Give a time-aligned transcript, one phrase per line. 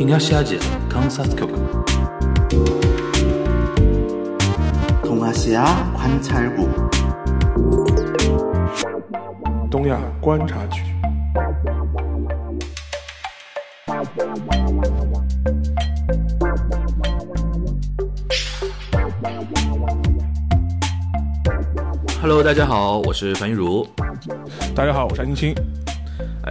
[0.00, 1.48] 東アジア観察局
[5.02, 6.68] 동아시아 관찰국
[9.70, 10.82] 东亚观察局。
[22.20, 23.86] Hello，大家好，我是樊玉茹，
[24.74, 25.69] 大家好，我是安青青。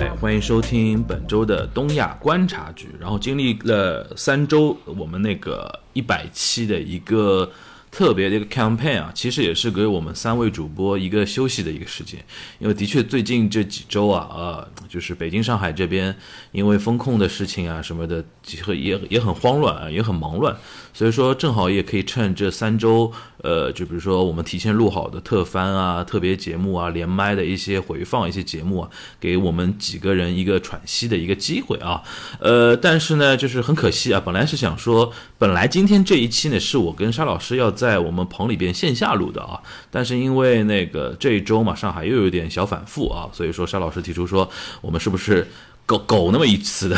[0.01, 2.89] 哎，欢迎收听本周的东亚观察局。
[2.99, 7.53] 然后经历了三周，我们那个一百期的一个
[7.91, 12.19] 特别的一个 campaign 啊，其实也是给我们三位主播一个休息的一个时间，
[12.59, 16.17] 因为的确最近这几周啊，呃，就是北京、上海这边
[16.53, 18.25] 因为风控的事情啊什么的，
[18.69, 20.57] 也也很慌乱啊，也很忙乱，
[20.93, 23.13] 所以说正好也可以趁这三周，
[23.43, 32.03] 呃，就比如说我们提前录好的特番啊、特别节目啊、连麦的一些回放一些节目啊，给我们几个人一个喘息的一个机会啊，
[32.41, 39.61] 呃，但是呢，就是很可惜啊，本来是想说，本来今天这一期呢是我跟沙老师要在我们棚里边线下录的啊，
[39.91, 45.47] 但是因为那个这一周嘛，上海又有点小反复啊，所以说沙老师提出说，我们是不是？
[45.91, 46.97] 苟苟那么一次的，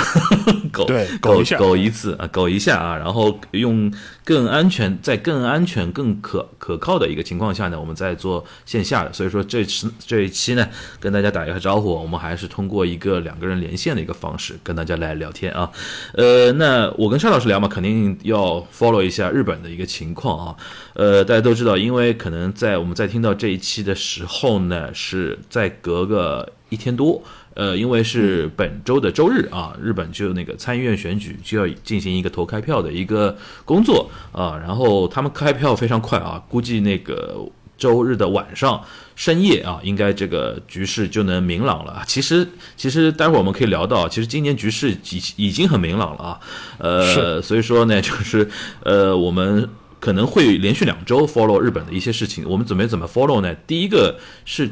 [0.71, 3.91] 狗对苟苟一下苟一次啊，狗一下啊，然后用
[4.23, 9.11] 更安全、在更安全、更可可靠的一个情况下呢，我们再做线下的。
[9.11, 10.69] 所以说这次这一期呢，
[11.01, 15.71] 跟大家打一个招呼，我们还是通过一个两个人连线的一个方式跟大家来聊天啊。
[16.13, 20.57] 呃，那我跟沙老师聊嘛，肯定要 follow 一下日本的一个情况啊。
[20.93, 27.23] 呃，大家都知道，因为可能在我们在听到这一期的时候呢，是在隔个一天多。
[27.55, 37.37] 呃，因为是本周的周日啊，日本就那个参议院选举就要进行一个投开票的一个工作啊，然后他们开票非常快啊，估计那个
[37.77, 38.83] 周日的晚上
[39.17, 42.03] 深夜啊，应该这个局势就能明朗了。
[42.07, 46.41] 其实，其实待会儿我们可以聊到，其实今年局势已已经很明朗了啊。
[46.79, 48.49] 呃，所以说呢，就是
[48.83, 49.69] 呃，我们
[50.01, 52.49] 可能会连续两周 follow 日本的一些事情。
[52.49, 53.55] 我们准备怎么 follow 呢？
[53.67, 54.71] 第一个是。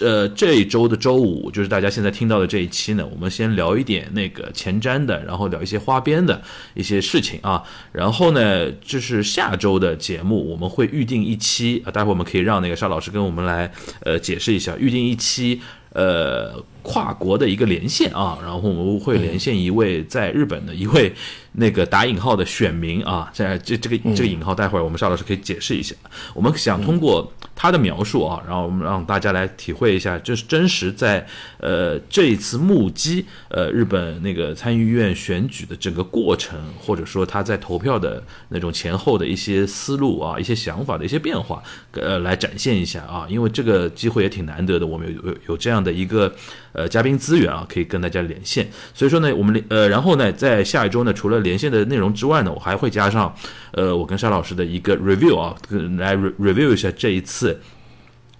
[0.00, 6.40] 呃，这一周的周五，就是大家现在听到的这一期呢，我们先聊一点那个前瞻的，然后聊一些花边的
[6.74, 7.62] 一些事情啊。
[7.92, 15.60] 然后呢，就是下周的节目，我们会预定一期啊，待会我们可以让那个沙老师跟我们来呃解释一下，预定一期
[15.92, 21.12] 呃跨国的一个连线啊，然后我们会连线一位在日本的一位
[21.52, 25.94] 那个打引号的选民啊，在这这个这个引号，待会儿我们邵老师可以解释一下。
[26.34, 31.26] 我们想通过他的描述啊，然后我们让大家来体会一下，就是真实在
[31.58, 46.34] 呃这一次目击呃日本那个参议院选举的整个过程，或者说他在投票的那种前后的一些思路啊、一些想法的一些变化，呃，来展现一下啊，因为这个机会也挺难得的，我们有有有这样的一个
[46.72, 48.68] 呃嘉宾资源啊，可以跟大家连线。
[48.94, 53.34] 所以说呢，我们连呃，然后呢，在下一周呢，除了连线的内容之外呢，我还会加上
[53.72, 57.60] 呃我跟沙老师的一个 review 啊，跟来 review 一下这一次。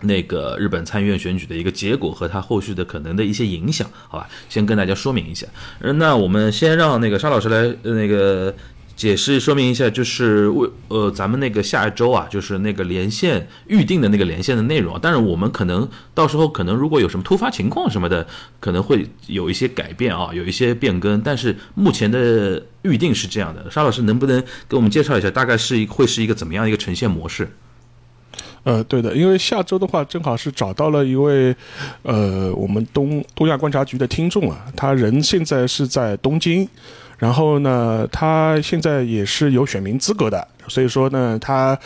[0.03, 5.47] 那个日本参议院选举的一个结果和它后续的可能的一些影响，好吧，先跟大家说明一下。
[5.81, 8.55] 嗯那我们先让那个沙老师来那个
[9.01, 15.01] 解释说明一下，就是为呃咱们那个下一周啊，就是那个连线预定的那个连线的内容啊。
[15.03, 18.27] 当然，我们可能到时候可能如果有什么突发情况什么的，
[18.61, 21.19] 可能会有一些改变啊，有一些变更。
[21.23, 24.39] 但是目前的预定是这样的，沙老师能不能
[24.69, 27.51] 给我们介绍一下，大概是一会是一个怎么样一个呈现模式？
[28.65, 31.57] 呃，对的，因为下周的话，正好是找到了一位，
[32.03, 36.69] 呃，我们东东亚观察局的听众啊，他人现在是在东京，
[37.21, 41.79] 然后呢，他现在也是有选民资格的，所以说呢，他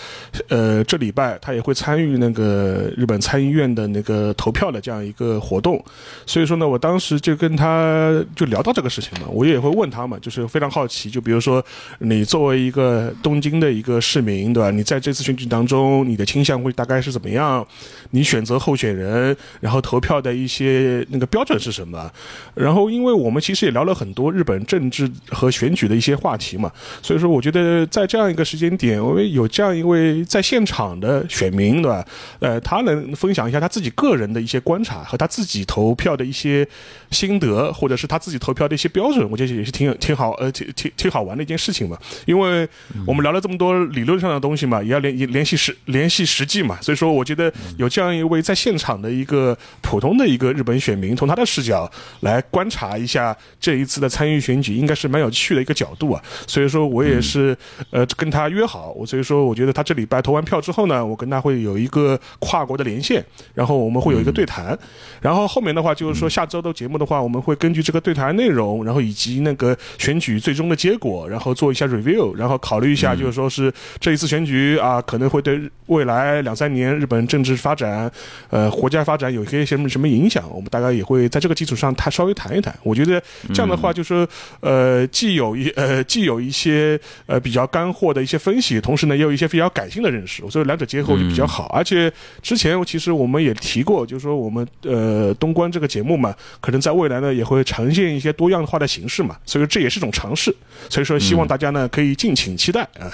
[0.48, 5.82] 呃这礼拜他也会参与那个日本参议院的那个投票的这样一个活动，
[6.26, 11.64] 所以说呢，我当时就跟他就聊到这个事情嘛，我也会问他嘛，就是非常好奇，就比如说
[12.00, 14.70] 你作为一个东京的一个市民，对吧？
[14.70, 17.66] 你在这次选举当中，你的倾向会大概是怎么样？
[18.10, 22.10] 你选择候选人，然后投票的一些那个标准是什么？
[22.54, 26.70] 然后，因为我们其实也聊了很多日本政治和选举的一些话题嘛，
[27.02, 32.05] 所以说我觉得在这样一个时间点，我们有这样一位在现场的选民，对吧？
[32.41, 36.67] 呃，他能分享一下他自己个人的一些观察和他自己投票的一些
[37.11, 41.99] 心得，或者是他自己投票的一些标准，我觉得也是挺挺好，呃，挺挺挺好玩的一件事情嘛。
[42.26, 42.69] 因为
[43.06, 51.91] 我们聊了这么多理论上的东西嘛，也要联联系实联系实际嘛，所以说我觉得有这样一位在现场的一个普通的一个日本选民，从他的视角
[52.21, 56.23] 来观察一下这一次的参与选举，应该是蛮有趣的一个角度啊。
[56.47, 57.56] 所以说我也是
[57.91, 64.78] 呃跟他约好，我所以说我觉得他这礼拜投完票之后呢，我跟他会有一个跨国的连线，然后我们会有一个对谈，
[65.20, 78.10] 然后后面的话就是说下周的节目的话，我们会根据这个对谈内容，然后以及那个选举最终的结果，然后做一下 review，然后考虑一下就是说是这一次选举啊，可能会对未来两三年日本政治发展，
[78.50, 82.74] 呃，国家发展有一些什么什么影响，我们大概也会在这个基础上谈稍微谈一谈。
[82.82, 83.22] 我觉得
[83.52, 84.28] 这样的话就是说，
[84.60, 91.64] 呃，既有一呃既有一些呃比较干货的一些分析，同时呢也有一些比较感性的认识，我觉得两者结合就比较好。
[91.73, 92.12] 而且
[92.43, 100.55] 之前其实我们也提过，就是说我们呃东关这个节目嘛，可能在未来呢也会呈现一些多样化的形式嘛，所以说这也是一种尝试。
[100.91, 103.08] 所以说希望大家呢可以敬请期待啊。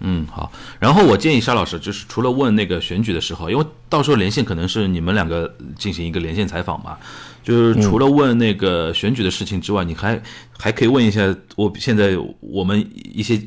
[0.00, 0.52] 嗯，好。
[0.78, 6.98] 然后我建议沙老师，就是除了问那个选举的时候，因为到时候连线可能是你们两个进行一个连线采访嘛，
[7.42, 10.20] 就是除了问那个选举的事情之外，你还
[10.58, 13.40] 还可以问一下我现在我们一些。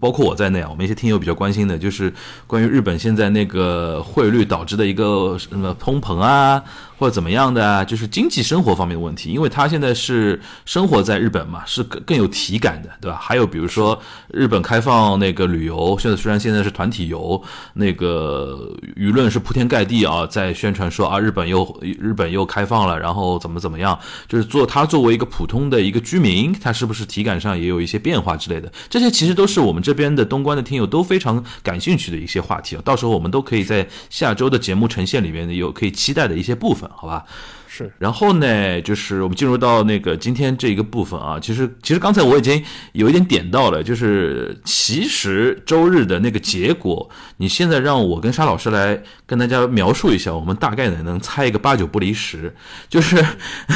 [0.00, 2.12] 包括我在内啊，我们一些听友比较关心的就是
[2.46, 6.62] 关于日本现在那个汇率导致的一个什么通膨啊，
[7.02, 9.32] 或者怎么样的啊，就是经济生活方面的问题。
[9.32, 13.18] 因为他现在是生活在日本嘛，是更更有体感的，对吧？
[13.20, 17.42] 还有比如说日本开放那个旅游，现在虽然现在是团体游，
[17.74, 23.98] 那个舆论是铺天盖地啊，在宣传说啊，日本又日本又开放了，然后怎么怎么样，
[24.28, 28.72] 就是做他作为一个普通的一个居民，他是不是体感上也有一些变化之类的？
[28.88, 29.72] 这些其实都是我。
[29.72, 37.24] 我们这边的东关的听友都非常感兴趣的一些话题啊，到时候我们都可以在下周的节目呈现里面有可以期待的一些部分，好吧？
[37.66, 37.90] 是。
[37.98, 42.62] 然后呢，就是我们进入到那个今天这一个部分啊，其实其实刚才我已经
[42.92, 47.08] 有一点点到了，就是其实周日的那个结果，
[47.38, 52.54] 你现在让我跟沙老师来跟大家描述一下，我们大概呢能猜一个八九不离十，
[52.88, 53.24] 就是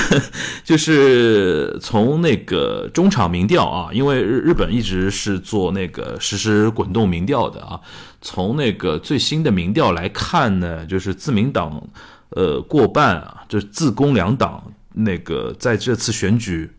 [0.62, 7.80] 就是从那个中场民调啊，因为日日本一直是做那个实时滚动民调的啊，
[8.20, 11.82] 从那个最新的民调来看呢，就是自民党。
[12.30, 16.70] 呃，过半啊，就是自公两党那个在这次选举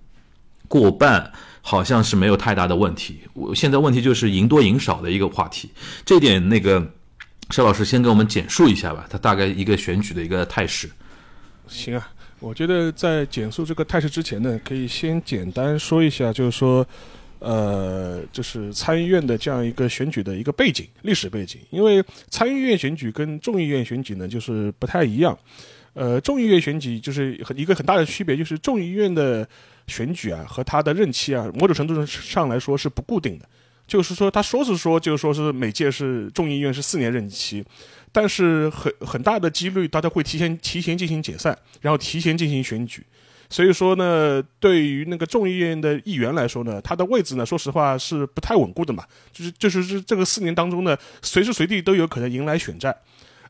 [0.68, 3.22] 过半，好像是没有太大的问题。
[3.34, 5.72] 我现在问题就是赢多赢少的一个话题，
[6.06, 6.86] 这点那个
[7.50, 10.90] 邵老师先给我们简述一下吧，他大概一个选举的一个态势。
[11.68, 12.10] 行啊，
[12.40, 16.86] 我觉得在简述这个态势之前呢，可以先简单说一下，就是说。
[17.40, 21.62] 呃，就是参议院的这样一个选举的一个背景、历史背景。
[21.70, 25.38] 因为参议院选举跟众议院选举呢，就是不太一样。
[25.94, 29.48] 呃，众议院选举就是很一个很大的区别，就是众议院的
[29.88, 33.48] 选举啊，和他的任期啊，某种程度上来说是不固定的。
[33.88, 37.64] 就是说，他说是说，就是说是每届是众议院是四年任期，
[38.12, 43.02] 但是很很大的几率，大家会提前提前进行解散，然后提前进行选举。
[43.50, 49.04] 所以说呢，对于那个众议院的议员来说呢，他的位置呢，说实话是不太稳固的嘛。
[49.32, 52.96] 就是就是这这个四年当中呢，随时随地都有可能迎来选战。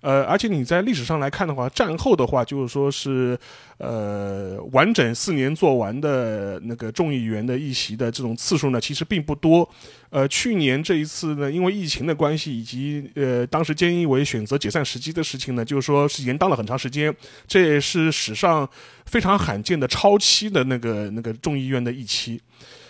[0.01, 3.38] 呃，而且你在历史上来看的话，战后的话就是说是，
[3.77, 9.67] 呃，完整四年做完的那个众议员的议席的这种次数呢，其实并不多。
[10.09, 17.13] 呃，去年这一次呢，因为疫情的关系，以及呃当时菅义伟选择解散时机的事情呢，就是说是延宕了很长时间，
[17.47, 18.67] 这也是史上
[19.05, 22.41] 非常罕见的超期的那个那个众议院的议期。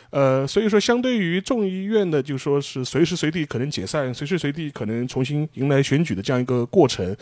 [0.09, 7.15] 呃，所以说，相对于众议院的，就说是随时随地可能解散，随时随地可能重新迎来选举的这样一个过程，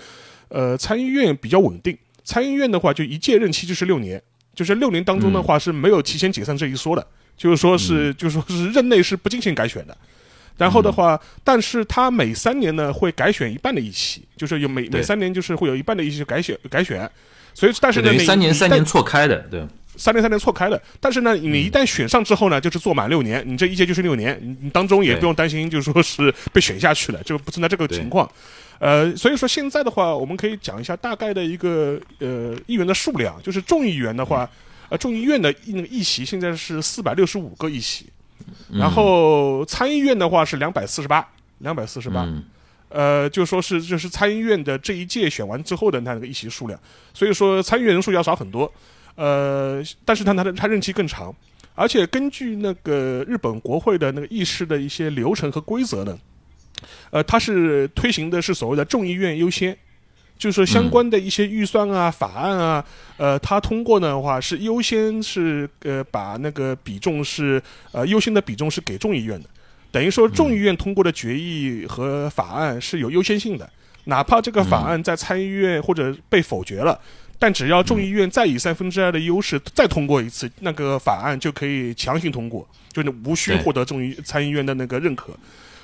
[0.49, 1.97] 呃，参议院比较稳定。
[2.23, 4.21] 参议院的话，就一届任期就是六年，
[4.53, 7.05] 就是六年当中的话是没有提前解散这一说的，
[7.35, 9.97] 就是说是，就说是任内是不进行改选的。
[10.57, 17.09] 然后的话，但是他每三年呢会改选一半的议席，就是有每每三年就是会有一半的议席改选改选。
[17.53, 19.65] 所以，但是呢，三年三年错开的，对。
[19.97, 28.29] 三年三年错开的，但是呢，你一旦选上之后呢，就是做满六年，你这一届就是六年，你当中也不用担心，就是说是被选下去了，就不存在这个情况。
[28.77, 34.49] 呃，所以说现在的话，我们可以讲一下大概的一个呃议员的数量，就是众议员的话，
[34.89, 38.07] 呃众议院的那个议席现在是四百六十五个议席，
[38.73, 41.25] 然后参议院的话是两百四十八，
[41.59, 42.27] 两百四十八，
[42.89, 46.77] 呃，就说是就是参议院的这一届选完之后的那个议席数量，
[47.13, 48.69] 所以说参议院人数要少很多。
[49.15, 51.33] 呃，但是他他的他任期更长，
[51.73, 56.19] 而且根据那个日本国会的那个议事的一些流程和规则呢，
[57.11, 59.77] 呃，他是推行的是所谓的众议院优先，
[60.37, 67.61] 就是相关的一些预算啊、法案啊，呃，他通过的话是优先是呃把那个比重是
[67.93, 69.49] 呃优先的比重是给众议院的，
[69.91, 73.69] 等于说众议院通过的决议和法案是有优先性的，
[74.03, 76.99] 哪怕这个法案在参议院或者被否决了。
[77.37, 85.35] 但只要众议院再以三分之二的优势再通过一次，那个法案就可以强行通过，就是无需获得众议参议院的那个认可。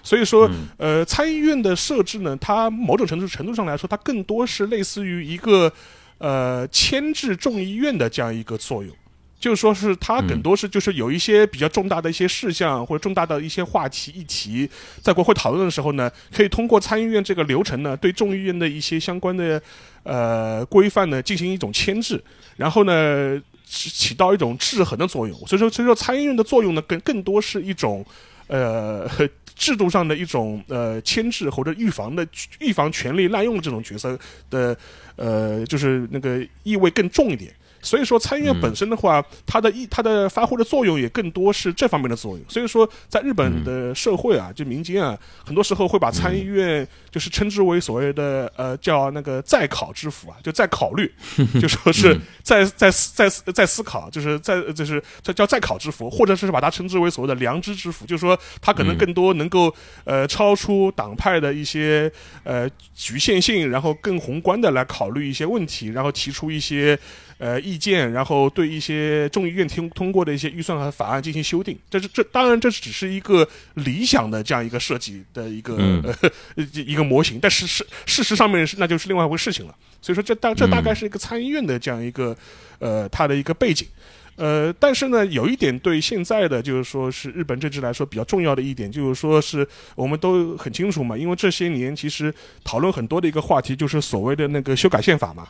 [0.04, 5.72] 所以说，呃，参议院的设置呢，它某种程度程度上来说，它更多是类似于一个
[6.18, 8.92] 呃牵制众议院的这样一个作用。
[9.40, 14.70] 就是说，是它更多是就是有一些比较重大的一些事项或者重大的一些话题议题，
[15.02, 19.60] 在国会讨论的时候呢，可以通过参议院这个流程呢，对众议院的一些相关的
[20.04, 22.22] 呃规范呢进行一种牵制，
[22.58, 25.38] 然后呢起到一种制衡的作用。
[25.48, 28.06] 所以说，所以说参议院的作用呢，更更多是一种
[28.48, 29.10] 呃
[29.56, 32.28] 制度上的一种呃牵制或者预防的
[32.60, 34.18] 预防权力滥用的这种角色
[34.50, 34.76] 的
[35.16, 37.54] 呃，就是那个意味更重一点。
[37.82, 42.46] 所以说，参议院本身的话，它的意它的发挥的作用也更多是这方面的作用。
[42.48, 51.12] 所以说，在日本的社会啊，就民间啊，很多时候会把参议院就是称之为所谓的呃叫那个在考之府啊，就在考虑，
[51.60, 59.74] 就说是在在在在思考，就是在就是叫叫在考之府，或者是把它称之为所谓的良知之府，就是说它可能更多能够
[60.04, 62.12] 呃超出党派的一些
[62.44, 66.98] 呃局限性，然后更宏观的来考虑一些问题，然后提出一些。
[67.42, 79.76] 呃，意见，然后对一些众议院通通过的一些预算和法案进行修订，这是这当然这只是一个理想的这样一个设计的一个呃 一个模型，但是事事实上面是那就是另外一回事情了。
[80.04, 82.38] 所以说这大这大概是一个参议院的这样一个
[82.78, 83.88] 呃它的一个背景，
[84.36, 92.32] 呃，但是呢，有一点对现在的就是说是日本政治来说比较重要的一点，就是说是我们都很清楚嘛，因为这些年其实
[92.64, 95.48] 讨论很多的一个话题就是所谓的那个修改宪法嘛，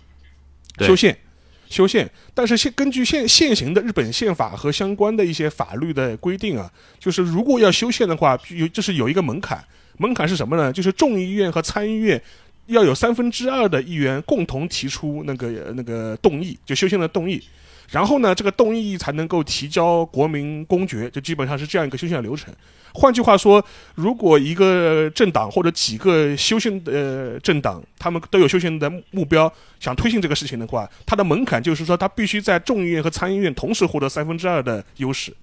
[0.79, 1.13] 修宪。
[1.71, 9.63] 修宪，但是现根据现现行的日本宪法和相关的一些法律的规定啊，就是如果要修宪的话，有就是有一个门槛，
[9.97, 10.71] 门槛是什么呢？
[10.73, 12.21] 就是众议院和参议院
[12.65, 17.41] 要有三分之二的议员共同提出那个那个动议，就修宪的动议。
[17.91, 22.53] 然后呢，这个动议才能够提交国民公决，就基本上是这样一个修宪流程。
[22.93, 23.63] 换句话说，
[23.95, 35.33] 如果一个政党或者几个修宪的政党，他们都有修宪的目标，想推进这个事情的话，它的门槛就是说，它必须在众议院和参议院同时获得三分之二的优势。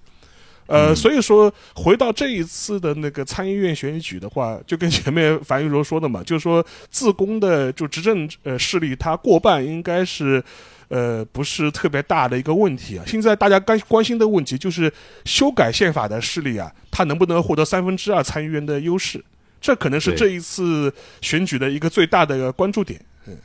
[0.65, 10.43] 呃，所以说回到这一次的那个参议院选举的话，就跟前面樊玉茹说的嘛，就是说自公的就执政呃势力，它过半应该是。
[10.89, 13.03] 呃，不是特别大的一个问题啊。
[13.07, 14.91] 现在大家关关心的问题就是
[15.23, 19.23] 修改宪法的势力啊，他能不能获得三分之二参议员的优势？
[19.61, 20.91] 这可能是这一次
[21.21, 22.99] 选举的一个最大的关注点。
[23.27, 23.37] 嗯，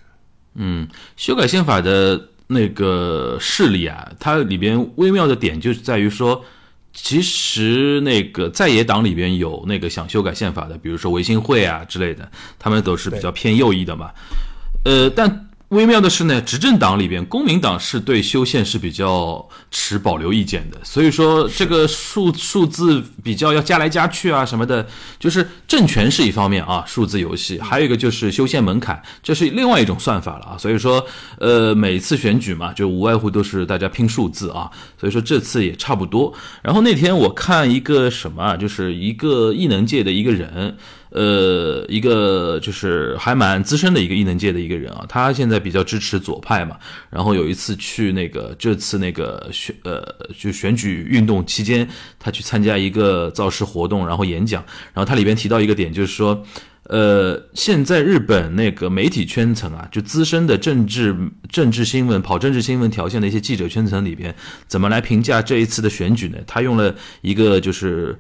[0.54, 6.42] 嗯，修改宪法的那个势力啊，它里边微妙的点就是在于说，
[6.94, 14.10] 其实那个在野党里边有那个想修改宪法的，比如说维新会啊之类的，他们都是比较偏右翼的嘛。
[14.86, 15.50] 呃，但。
[15.68, 24.86] 微妙的是呢，执政党里边，公民党是对修宪是比较持保留意见的，所以说这个数数字比较要加来加去啊什么的，
[25.18, 30.56] 就是政权是一方面啊，数字游戏，还有一个就是修宪门槛，这是另外一种算法了啊。
[30.56, 31.04] 所以说，
[31.38, 36.32] 呃，每次选举嘛，就无外乎都是大家拼数字啊，所以说这次也差不多。
[36.62, 40.76] 然后那天我看一个什么啊，就是一个异能界的一个人。
[41.14, 46.76] 呃，一个就是还蛮资深的一个异能界的一个人啊，他现在比较支持左派嘛。
[47.08, 50.04] 然后有一次去那个这次那个选呃
[50.36, 54.64] 就选举运动期间，他去参加一个造势活动，然后演讲。
[54.92, 56.44] 然后他里边提到一个点，就是说，
[56.88, 61.16] 呃，现在日本那个媒体圈层啊，就资深的政治
[61.48, 64.34] 政治新闻跑政治新闻条线的一些记者圈层里边，
[64.66, 66.38] 怎么来评价这一次的选举呢？
[66.44, 68.18] 他用了一个就是。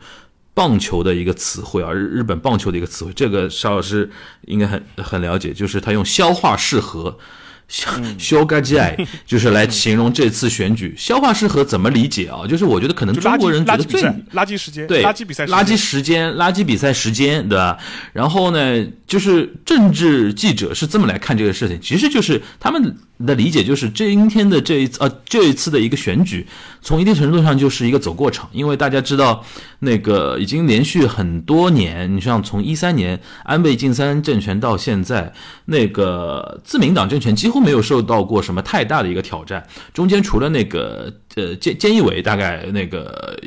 [0.54, 4.08] 棒球的一个词汇啊，日日本棒球的一个词汇，这个邵老师
[4.46, 7.18] 应该很很了解，就是他用消化适合。
[7.66, 8.94] 消消嘎爱，
[9.26, 10.94] 就是来形容这次选举。
[10.98, 12.46] 消化适合怎么理解啊？
[12.46, 14.02] 就是我觉得可能中国人觉得最
[14.34, 17.78] 垃圾时间，对垃圾比赛，垃圾时间，垃圾比赛时间，对吧？
[18.12, 22.94] 然后呢，就是政治记者是这么来看这个事情，其实就是他们
[23.26, 26.46] 的理解就是今天的这一次呃这一次的一个选举，
[26.80, 29.44] 从一定程度上就是一个走过场，因为大家知道
[29.80, 35.32] 那个已经连续很多年，你像从一三年安倍晋三政权到现在，
[35.64, 37.64] 那个自民党政权几乎。
[37.64, 43.40] 没有受到过什么太大的一个挑战，中间除了那个呃菅菅义伟大概那个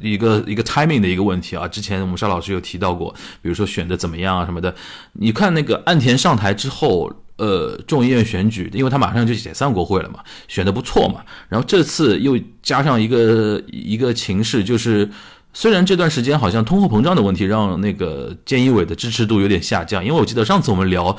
[0.00, 4.74] 一个一个 timing 的一个问题啊，之前我们邵老师有提到过，比如说选的怎么样啊什么的，
[5.12, 15.08] 你看那个岸田上台之后，呃众议院选举，因为他马上就解散国会了嘛，选的不错嘛，然后这次又加上一个一个情势，就是
[15.52, 21.16] 虽然这段时间好像通货膨胀的问题让那个菅义伟的支持度有点下降，因为我记得上次我们聊。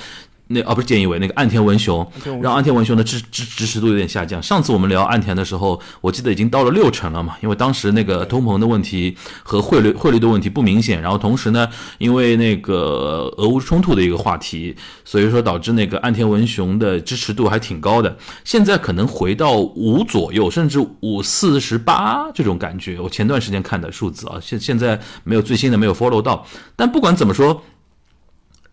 [0.51, 4.41] 那啊不是菅义伟，那个岸田文雄岸田文，雄让岸田文雄的支支支持度有点下降。
[4.41, 14.75] 上次我们聊岸田的时候，我记得已经到了六成了嘛，因为当时那个通膨的问题和汇率汇率的问题不明显，然后同时呢，因为那个俄乌冲突的一个话题，
[15.05, 18.17] 所以说导致那个岸田文雄的支持度还挺高的。
[18.43, 22.99] 现在可能回到五左右，甚至五四十八这种感觉。
[22.99, 26.43] 我前段时间看的数字啊，现现在没有最新的没有 follow 到，
[26.75, 27.61] 但不管怎么说。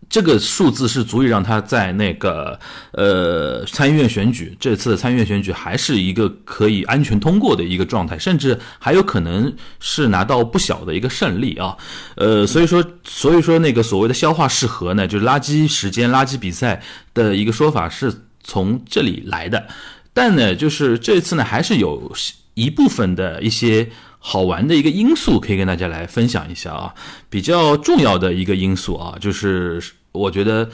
[0.09, 2.57] 这个数字是足以让他在那个
[2.91, 11.75] 呃参议院选举这次的参议院选举还是一个可以安全通过的一个状态，甚至还有可能是拿到不小的一个胜利啊。
[12.15, 16.81] 呃，所以说所以说那个所谓的消化适合呢，就是垃圾时间、垃圾比赛
[17.13, 19.67] 的一个说法是从这里来的。
[20.13, 22.11] 但呢，就是这次呢，还是有
[22.53, 23.89] 一部分的一些。
[24.29, 26.93] 好玩的一个因素可以跟大家来分享一下啊，
[27.29, 29.81] 比较重要的一个因素啊，就是
[30.11, 30.69] 我觉得，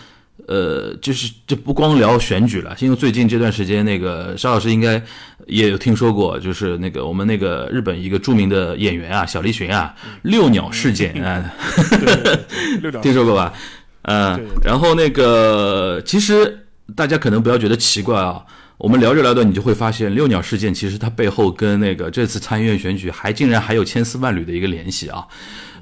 [0.48, 5.00] 呃，就是就不光聊选举了，因为最近这段时间，那个沙老师应该
[5.46, 9.94] 也有听说过，就是那个我们那个日本一个著名的演员啊，小栗旬啊，
[10.24, 11.54] 遛鸟事件啊，
[13.04, 13.54] 听说过吧？
[14.02, 18.44] 呃，然后那个其实大家可能不要觉得奇怪啊。
[18.78, 25.26] 我们聊着聊着，你就会发现遛鸟事件其实它背后跟那个这次参议院选举还竟然还有千丝万缕的一个联系啊。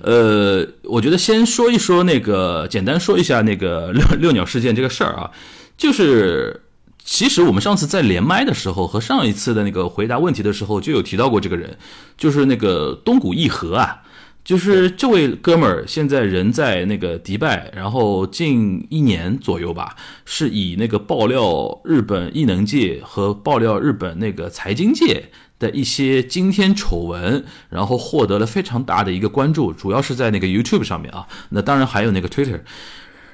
[0.02, 5.32] 呃，我觉得先说一说那个，简单说一下那个 遛遛鸟事件这个事儿啊，
[5.78, 6.62] 就是
[7.04, 11.78] 其实我们上次在连麦的时候和上一次的那个回答问题的时候就有提到过这个人，
[12.18, 14.02] 就是那个东谷义和啊。
[14.44, 19.96] 就是这位哥们儿现在人在那个迪拜，然后近一年左右吧，
[20.26, 25.30] 是以那个爆料日本艺能界和爆料日本那个财经界
[25.60, 32.62] 的一些惊天丑闻，然后获得了非常大的一个关注，主要是在那个 YouTube 上面啊，那当然还有那个 Twitter。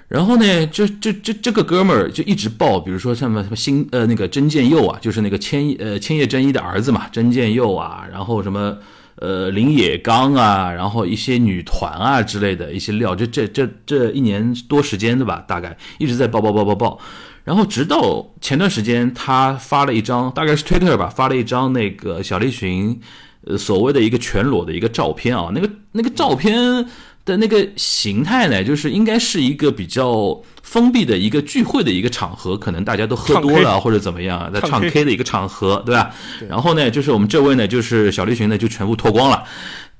[0.09, 8.77] 然后呢，这这这这个哥们儿就一直爆，比如说什么什么新呃那个真剑佑啊，就是那个千呃千叶真一的儿子嘛，真剑佑啊，然后什么。
[9.19, 16.99] 呃，林野刚啊，然后一些女团啊之类的一些料，就这这这一年多时间对吧，大概一直在爆爆爆爆爆，
[17.43, 22.99] 然后直到前段时间他发了一张，大概是 Twitter 吧，发了一张那个小栗旬，
[23.45, 26.85] 呃，所谓的一个全裸的一个照片啊，那个那个照片
[27.27, 30.41] 的那个形态呢，就是应该是一个比较。
[30.67, 36.13] 封闭的一个聚会的一个场合，可能大家都喝多了或者怎么样，在唱 K 的一个场合，对吧？
[36.49, 39.45] 然后呢，就是我们这位呢，就是小栗旬呢，就全部脱光了。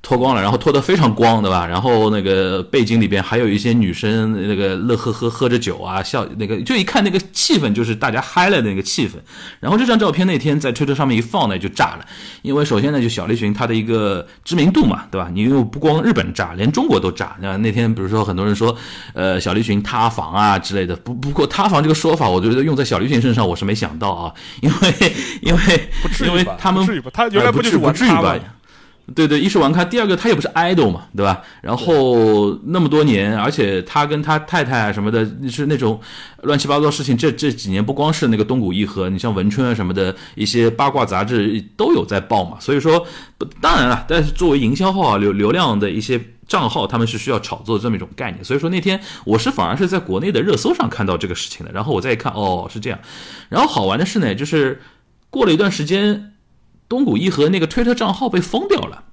[0.00, 1.66] 脱光了，然后脱得非常光，对吧？
[1.66, 9.14] 然后那个背景里边还有一些女生，那个乐呵呵喝着酒啊，笑那个，就一看那个气氛就是大家嗨了的那个气氛。
[9.60, 12.06] 然后这张照片那天在推特上面一放呢，就炸了。
[12.42, 15.28] 因为首先呢，就小栗旬他的一个知名度嘛，对吧？
[15.32, 17.36] 你又不光日本炸，连中国都炸。
[17.40, 18.74] 那那天比如说很多人说，
[19.14, 20.94] 呃，小栗旬塌房啊之类的。
[20.96, 24.32] 不不过塌房这个说法，我觉得用在小栗旬身上我是没想到啊，
[24.62, 25.90] 因为因为
[26.24, 28.36] 因为他们他原来不就是不至于吧？
[29.14, 31.42] 对对，一是玩咖，第二个他也不是 idol 嘛，对吧？
[31.62, 35.98] 然后那么多年，而且他跟他太太啊什么的，是那种
[36.42, 37.16] 乱七八糟事情。
[37.16, 42.58] 这这几年不光是那个东谷义和，你像文春啊什么的一些八卦杂志都有在报嘛。
[42.60, 43.06] 所以说，
[43.62, 48.44] 当然了，但是作为营销号啊流流量的一些账号，他们是需要炒作这么一种概念。
[48.44, 52.98] 所以说那天我是反而是在国内的热搜上看到这个事情的，然后我再一看，哦是这样。
[53.48, 54.82] 然后好玩的是呢，就是
[55.30, 56.34] 过了一段时间。
[56.88, 59.04] 东谷一和那个推特账号被封掉了，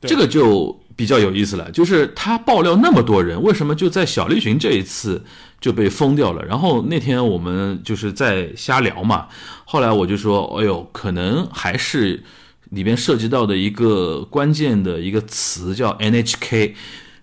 [0.00, 1.70] 这个就比较有意思了。
[1.70, 5.24] 就是他爆料那么多人，为什么就在小栗旬这一次
[5.60, 6.44] 就被封掉了？
[6.44, 9.28] 然后那天我们就是在瞎聊嘛，
[9.64, 12.22] 后来我就说：“哎呦，可能还是
[12.70, 16.74] 里边涉及到的一个关键的一个词叫 NHK。”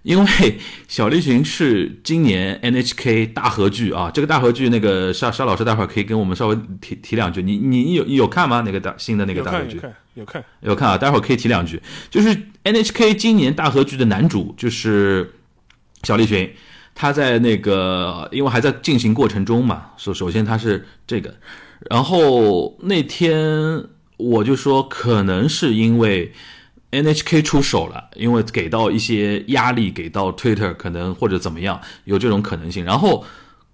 [0.04, 7.42] 因为 小栗旬是今年 NHK 大合剧啊，这个大合剧那个沙沙老师待会儿可以跟我们稍微提提两句。
[7.42, 8.64] 你你有有看吗？
[8.66, 9.76] 那个大新的那个大合剧？
[9.76, 10.98] 有看有看有看啊！
[10.98, 11.82] 待会儿可以提两句。
[12.10, 15.34] 就是 NHK 今年大合剧的男主就是
[16.04, 16.52] 小栗旬，
[16.96, 21.36] 他在那个因为还在进行过程中嘛，首首先他是这个，
[21.90, 23.86] 然后那天
[24.18, 26.34] 我就说可能是因为。
[26.92, 32.84] NHK 出手了，因为给到一些压力，给到 Twitter 可能或者怎么样，有这种可能性。
[32.84, 33.24] 然后，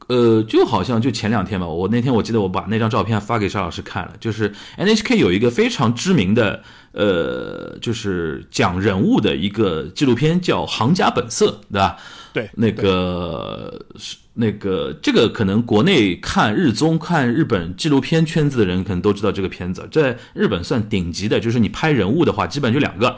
[0.07, 11.97] 呃，就好像就前两天吧，我那天我记得我把那张照片发给沙老师看了，就是 NHK 有一个非常知名的，呃，就是讲人物的一个纪录片叫《行家本色》，对吧？
[12.37, 14.17] 对，那个是。
[14.39, 23.17] 那个这个可能国内看日综、看日本纪录片圈子的人可能都知道这个片子，在日本算顶级的，就是你拍人物的话，基本就两个，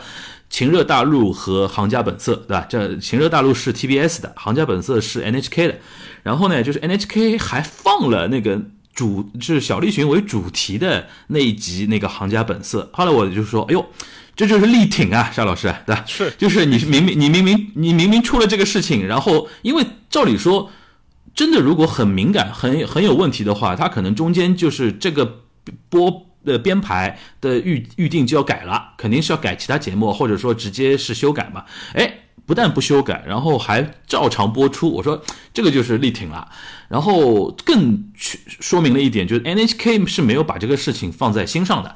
[0.49, 2.65] 情热大陆和行家本色，对吧？
[2.69, 5.75] 这情热大陆是 TBS 的，行家本色是 NHK 的。
[6.23, 8.57] 然后呢，就是 NHK 还放了那个
[8.93, 12.89] 主，就是小栗旬为主题的那一集那个行家本色。
[12.93, 13.85] 后来我就说，哎呦，
[14.39, 16.05] 这就是力挺啊，沙老师，对吧？
[16.07, 20.71] 是，就是你明明你明明你明明出了这个事情，然后因为照理说，
[21.35, 25.41] 真的如果很敏感、很很有问题的话，他可能中间就是这个
[25.89, 26.25] 播。
[26.45, 31.65] 的编排的预预定就要改了，肯定是要改其他节目，或者说直接是修改嘛？
[31.93, 32.09] 哎，
[32.45, 34.89] 不但不修改，然后还照常播出。
[34.89, 35.21] 我说
[35.53, 36.47] 这个就是力挺了，
[36.87, 41.93] 然后更说明了一点，就是 NHK 是没有把这个事情放在心上的。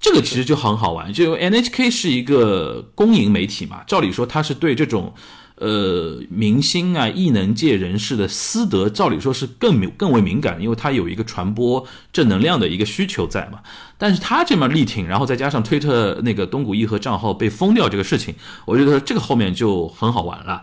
[0.00, 5.14] 这个其实就很好玩，就 NHK 是一个公营媒体嘛，照理说它是对这种。
[5.56, 13.58] 呃，明星啊，艺能界人士的私德，照理说是更敏更为敏感，因为他有一个传播正能量的一个需求在嘛。
[13.98, 18.34] 但是他这么力挺，然后再加上推特那个东谷义和账号被封掉这个事情，
[18.64, 20.62] 我觉得这个后面就很好玩了。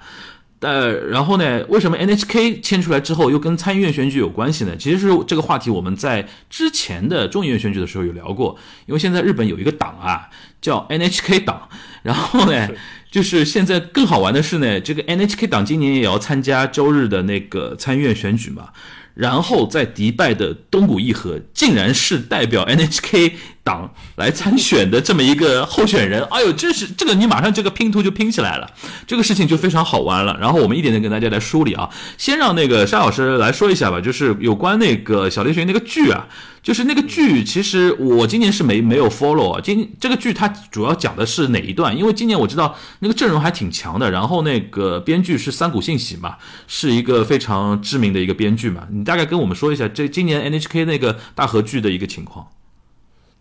[0.60, 4.76] 但然后呢，为什么 NHK 牵出来之后又跟参议院选举有关系呢？
[4.78, 10.30] 其实是这个话题我们在之前的众议院选举的时候有聊过，因为现在日本有一个党啊
[10.62, 11.70] 叫 NHK 党，
[12.04, 12.70] 然后呢。
[13.10, 18.68] 就是现在更好玩的是呢，这个 NHK 党今年也要参加周日的那个参议院选举嘛，
[19.14, 23.32] 然后在迪拜的东谷义和竟然是代表 NHK。
[23.68, 28.70] 党来参选的这么一个候选人，哎呦，这是这个你马上这个拼图就拼起来了，
[29.06, 30.38] 这个事情就非常好玩了。
[30.40, 36.26] 然后我们一点点跟大家来梳理啊，先让那个沙老师来说一下吧，就是有关那个小栗旬那个剧啊，
[36.64, 39.60] 就是那个剧，其实我今年是没没有 follow 啊。
[39.62, 41.96] 今这个剧它主要讲的是哪一段？
[41.98, 48.88] 因为今年我知道那个阵容还挺强的，然后那个编剧是三谷信喜嘛，是一个非常知名的一个编剧嘛。
[48.92, 52.48] 你大概跟我们说一下这今年 NHK 那个大合剧的一个情况。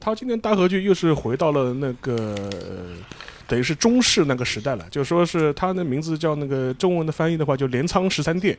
[0.07, 2.33] 他今年大和剧又是回到了那个，
[3.49, 4.87] 等于是中式那个时代了。
[4.89, 8.57] 就说是他的名字叫那个中文的翻译的话，就镰仓十三殿。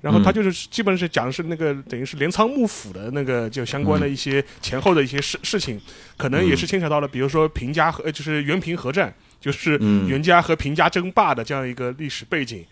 [0.00, 5.80] 然后他就是基本是讲的是那个等于是镰仓幕府的那个就相关的一些前后的一些事事情，
[6.16, 9.76] 可能也是牵扯到了，比如说平家和就是原平合战，就是
[10.06, 12.64] 元家和平家争霸的这样一个历史背景。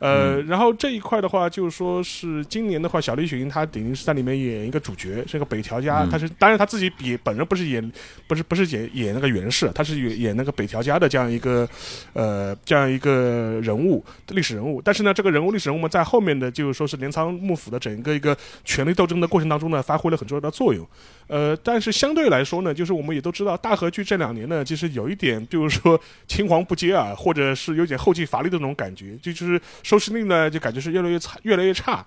[0.00, 7.92] 呃，然后这一块的话，就是说是今年的话，小栗旬他等于是在里面演一个主角，是个北条家，他是当然他自己比本人不是演，
[8.26, 11.68] 不是不是演演那个源氏，他是演演那个北条家的这样一个，
[12.14, 14.80] 呃，这样一个人物历史人物。
[14.82, 18.34] 但是呢，这个人物历史人物在后面的就是说是镰仓幕府的整个一个
[18.64, 20.86] 权力斗争的过程当中呢，发挥了很重要的作用。
[21.30, 29.60] 呃，但是相对来说呢，就是我们也都知道，大河剧这两年呢，其实有一点，比如说 青黄不接啊，或者是有点后继乏力的那种感觉，就就是。
[29.82, 32.04] 收视率呢，就感觉是越来越差，越来越差，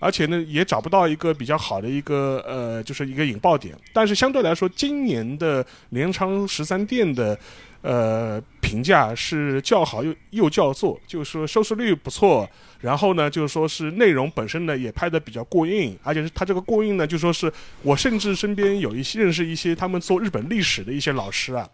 [0.00, 3.76] 而且呢，也找不到一个比较好的一个呃，就是一个引爆点。
[3.92, 7.38] 但是相对来说，今年的镰仓十三店的
[7.82, 12.48] 呃评价是较好又又叫做，就是说收视率不错。
[12.80, 21.68] 然后呢，就是说是内容本身呢也拍的比较过硬，而且是他这个过硬呢，就说是我甚至身边有一些认识一些他们做日本历史的一些老师啊，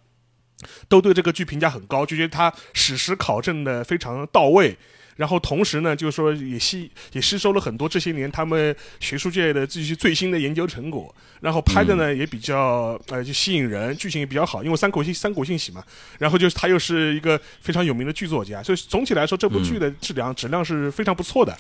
[0.88, 4.76] 都对这个剧评价很高，就觉得他史实考证的非常到位。
[5.16, 15.82] 然后同时呢，就是说也吸也吸收了很多这些年他们学术界的这些最新的研究成果，然后拍的呢也比较呃就吸引人，剧情也比较好，因为三国信三国信喜嘛，
[16.18, 21.56] 然后就是他又是一个非常有名的剧作家，所以总体来说这部剧的质量质量是非常不错的。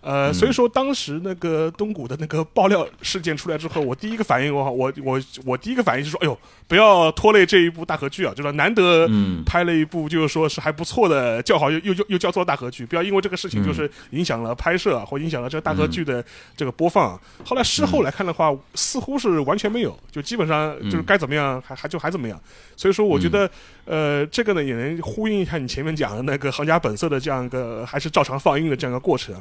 [0.00, 9.08] 呃，所以说当时那个东谷的那个爆料事件出来之后，我第一个反应，我我我我第一个反应是说，哎呦，不要拖累这一部大合剧啊，就是难得
[9.44, 16.24] 拍了一部，就是说是还不错的，叫好又又又叫做大合剧，不要因为这个事情就是影响了拍摄或影响了这个大合剧的
[16.56, 17.20] 这个播放。
[17.44, 22.40] 后来事后来看的话，似乎是完全没有，就基本上就是该怎么样还还就还怎么样。
[22.76, 23.50] 所以说，我觉得
[23.84, 29.34] 呃，这个呢也能呼应一下你前面讲的那个行家本色的这样一个还是照常放映的这样一个过程。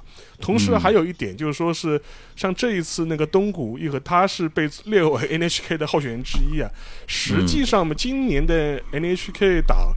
[0.47, 2.01] 同时还有一点就是说，是
[2.37, 6.71] 像这一次那个东谷义和，他是被列为 NHK 的候选人之一啊。
[7.05, 9.91] 实际上嘛，今年的 NHK 党，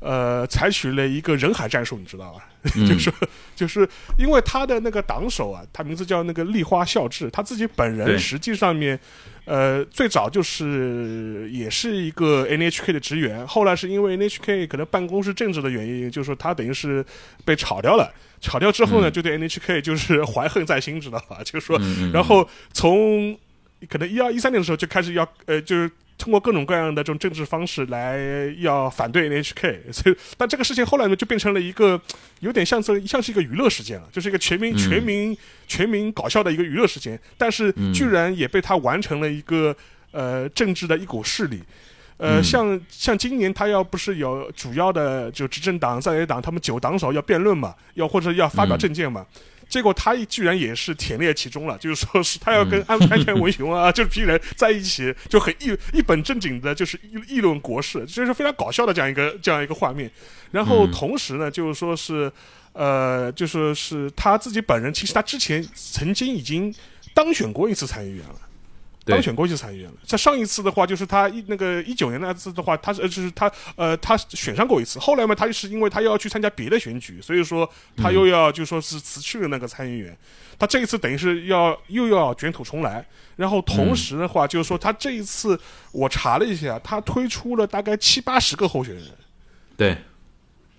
[0.00, 2.44] 呃，采取了一个人海战术，你知道吧？
[2.86, 3.12] 就是
[3.56, 3.88] 就是
[4.18, 8.98] 因为他的那个党首啊，他名字叫那个立花孝志，他自己本人实际上面，
[9.46, 17.04] 呃，最早就是也是一个 NHK 的职员，后来是因为 NHK 可能办公室政治的原因，就是说他等于是
[17.42, 18.12] 被炒掉了。
[18.44, 21.38] 炒掉之后呢，就对 NHK 就是怀恨在心，知道吧？
[21.44, 21.80] 就是说，
[22.12, 23.36] 然后从
[23.88, 28.18] 可能一二一三年的时候就开始要呃，就是通过各种各样的这种政治方式来
[28.58, 29.92] 要反对 NHK。
[29.92, 32.00] 所以，但这个事情后来呢，就变成了一个
[32.40, 37.18] 有点像是像是一个娱乐事件了，就是一个全民全民全民搞笑的一个娱乐事件。
[37.38, 39.74] 但是，居然也被他完成了一个
[40.12, 41.62] 呃政治的一股势力。
[42.16, 49.26] 呃，像像今年他要不是有主要的就执政党、在野党他们九党首要辩论嘛，要或者要发表政见嘛。
[49.66, 60.08] 结果他居然也是忝列其中了，就是说是他要跟安安田文雄啊 这批人在一起，就很一一本正经的，就是议议论国事，就是非常搞笑的这样一个这样一个画面。
[60.52, 62.30] 然后同时呢，就是说是，
[62.74, 66.72] 呃，就说是他自己本人，其实他之前曾经已经
[67.12, 68.36] 当选过一次参议员了。
[69.04, 69.96] 当选过去参议员了。
[70.04, 74.98] 在上一次的话，就是他一那个一九年那次的话，他是就是他呃他选上过一次。
[74.98, 80.16] 后来嘛，他就是因为他要去参加别的选举，所以说他又要就说是辞去了那个参议员。
[80.58, 83.04] 他这一次等于是要又要卷土重来。
[83.36, 85.58] 然后同时的话，就是说他这一次
[85.92, 89.04] 我查了一下，他推出了大概七八十个候选人。
[89.76, 89.96] 对。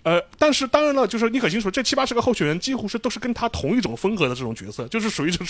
[0.06, 5.48] 呃，但是当然了，就是你很清楚，这七八十个候选人几乎是都是跟他同一种风格的这种角色，就是属于这种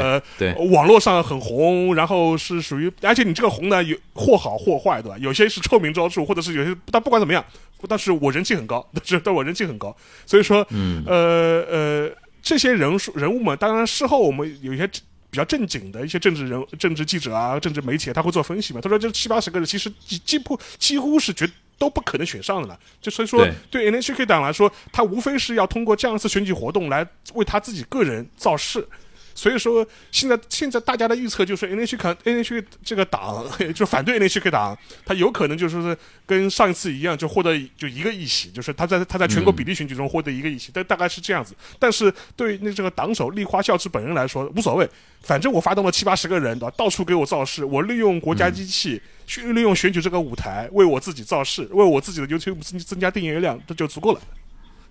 [0.00, 5.16] 呃，对，网络上很红，然后是属于，而且你这个红呢，有或好或坏，对吧？
[5.18, 7.44] 有些是臭名昭著，或者是有些，但不管怎么样，
[7.88, 12.10] 但是我人气很高，但是但我人气很高，所以说，嗯，呃呃，
[12.42, 14.88] 这些人数人物们，当然事后我们有一些
[15.30, 18.80] 比较正经的一些政治人、政治记者啊、政治媒体，他会做分析嘛。
[18.80, 21.48] 他说，这七八十个人其实几几乎几乎是绝。
[21.78, 28.86] 都不可能选上的了，就所以说对 NHK 党来说，他无非是要通过这样一次选举活动来为他自己个人造势。
[29.34, 33.44] 所以说，现在现在大家的预测就是 NHK NHK 这个党
[33.74, 41.54] 就反对 NHK 党，他有可能就是说跟上一次一样，就获得就一个议席，就是他在他在全国比例选举中获得一个议席，但大概是这样子。
[41.78, 44.88] 但是对那这个党首立花孝之本人来说无所谓，
[45.22, 46.74] 反正我发动了七八十个人，对吧？
[46.76, 54.20] 到处给我造势，我利用国家机器，去利用选举这个舞台为我自己造势，为我自己的 YouTube 增增加订阅量，这就足够了。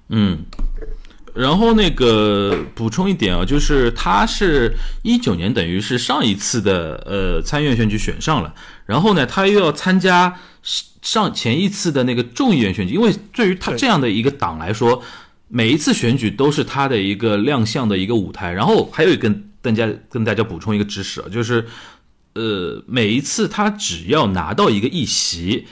[0.10, 0.44] 嗯。
[1.34, 8.54] 然后那个补充一点啊，就是他是一九年，等于是上一次的呃参议院选举选上了，
[8.86, 10.40] 然后呢，他又要参加
[11.02, 15.02] 上前一次的那个众议院选举，因为对于他这样的一个党来说，
[15.48, 18.52] 每一次选举都是他的一个亮相的一个舞台。
[18.52, 21.66] 然后还有一跟大家跟大家补充一个知识啊，就是
[22.34, 25.66] 呃每一次他只要拿到一个议席。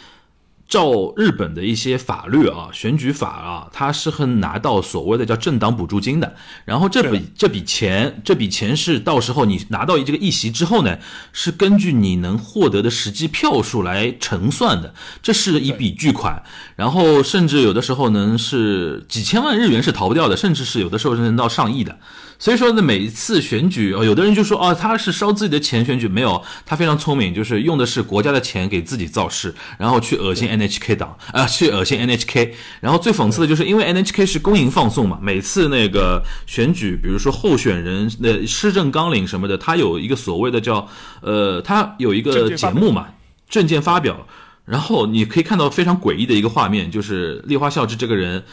[0.72, 6.34] 照日本的一些法律啊，选举法啊，他是很拿到所谓的叫政党补助金的。
[6.64, 10.98] 然后这笔这笔钱，这笔钱是到时候你拿到这个议席之后呢，
[11.34, 14.94] 是根据你能获得的实际票数来乘算的。
[15.22, 16.42] 这是一笔巨款，
[16.78, 22.00] 然后甚至有的时候能是几千万日元是逃不掉的，甚至是有的时候是能到上亿的。
[22.42, 32.54] 所以说呢，每一次选举，哦，有的人就说，哦，他是烧自己的钱选举，没有，他非常聪明，就是用的是国家的钱给自己造势，然后去恶心 NHK 党，啊，去恶心 NHK。
[32.80, 40.90] 然后最讽刺的就是，因为 NHK 是公营放送嘛，每次那个选举，比如说候选人的施政纲领什么的，他有一个所谓的叫，
[41.22, 43.10] 呃，他有一个节目嘛，
[43.48, 44.26] 证件发表，
[44.66, 48.44] 然后你可以看到非常诡异的一个画面，就是立花孝之这个人，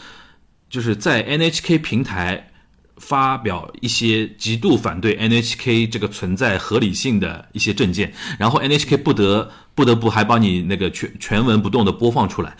[0.69, 2.48] 就是在 NHK 平台。
[2.99, 12.55] 发表一些极度反对 NHK 这个存在合理性的一些证件，然后 NHK 不得不得不还帮你那个全全文不动的播放出来，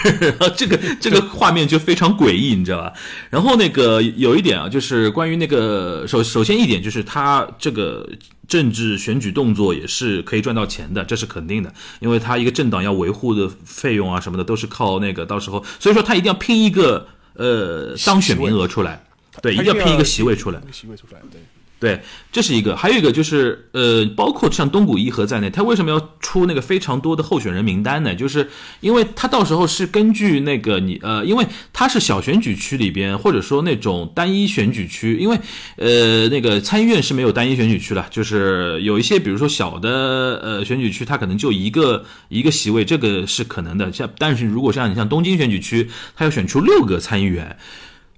[0.56, 2.92] 这个这个画面就非常诡异，你知道吧？
[3.30, 8.08] 然后那个有一点啊，就是关于那个首首先一点就是他这个
[8.48, 19.04] 政治选举动作也是可以赚到钱的，这是肯定的，因为他一个政党要维护的费用啊什么的都是靠那个到时候，所以说他一定要拼一个呃当选名额出来。
[19.40, 20.60] 对，一定要拼一个席位出来。
[20.70, 21.40] 席位出来，对，
[21.80, 22.76] 对，这是一个。
[22.76, 28.14] 还有一个就是，呃，包括像东谷一和在内，他为什么要出那个非常多的候选人名单呢？
[28.14, 28.48] 就是
[28.80, 35.38] 因为他到时候是根据那个你，呃，因为他是小选举区里边，或者说那种单一选举区，因为
[35.76, 43.90] 呃，那个参议院是没有单一选举区的，就是有一些，比如说小的呃选举区，它可能就一个一个席位，这个是可能的。
[43.92, 47.56] 像但是如果像你像东京选举区，他要选出六个参议员。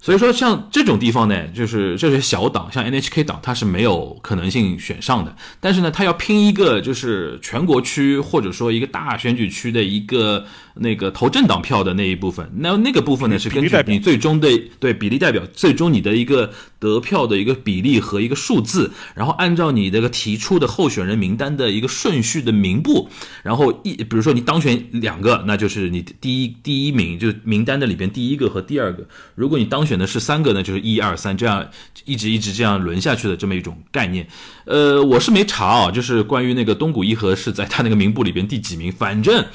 [0.05, 5.35] 所以说，像这种地方呢，就是这些小党，像 NHK 党，它是没有可能性选上的。
[5.59, 10.45] 但是呢，它要拼一个就是全国区或者说一个大选举区的一个。
[10.75, 23.09] 那个投政党票的那一部分，那那个部分呢是根据你最终的对比例代表，最终你的一个得票的一个比例和一个数字，然后按照你这个提出的候选人名单的一个顺序的名簿，
[23.41, 29.07] 然后一比如说你当选两个，那就是你第一第一名，就名单的里边第一个和第二个。
[29.33, 31.65] 如果你当选的是三个呢，就是一二三这样
[32.03, 34.27] 一直一直这样轮下去的这么一种概念。
[34.65, 39.45] 呃，我是没查啊，就是关于那个东谷一和是在他那个名簿里边第几名，反正。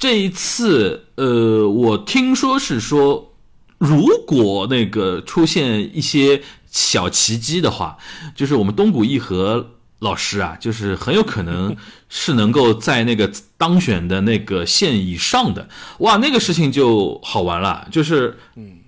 [0.00, 3.34] 这一次，呃，我听说是说，
[3.76, 7.98] 如果那个出现一些小奇迹的话，
[8.34, 11.76] 就是我们东谷一和老师啊，就是很有可能
[12.08, 18.78] 是能够在那个当选的那个线以上的，哇，那个事情就好玩了，就是，嗯，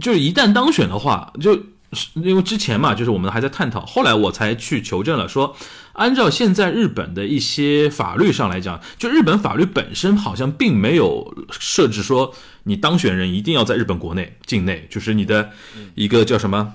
[0.00, 1.62] 就是一旦当选的话，就是
[2.14, 5.54] 因为之前嘛，就是我们还在探讨，后来我才去求证了，说
[5.94, 15.50] 按照现在日本的一些法律上来讲，就日本法律本身好像并没有设置说你当选人一定要在日本国内境内，就是你的
[15.94, 16.74] 一个叫什么。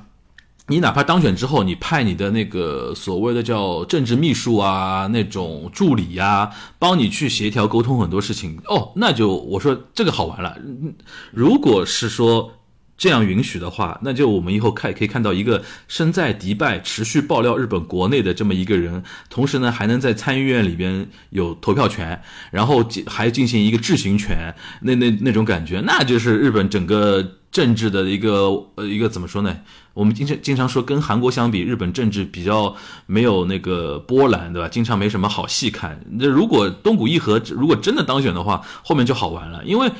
[0.69, 10.57] 你哪怕当选之后，你派你的那个所谓的叫政治秘书啊，那种助理呀、帮你去协调沟通很多事情哦，那就我说这个好玩了。
[10.59, 10.93] 嗯
[11.31, 12.51] 如果是说
[12.97, 29.55] 这样允许的话，那就我们以后看可以看到一个身在迪拜持续爆料日本国内的这么一个人，同时呢还能在参议院里边有投票权，然后进还进行一个质询权，那那那种感觉，那就是日本整个政治的一个呃一个怎么说呢？
[29.93, 34.67] 我们经常经常说跟韩国相比，日本政治比较没有那个波澜，对吧？
[34.67, 35.99] 经常没什么好戏看。
[36.11, 39.91] 那如果东谷义和如果真的当选的话，后面就好玩了，因为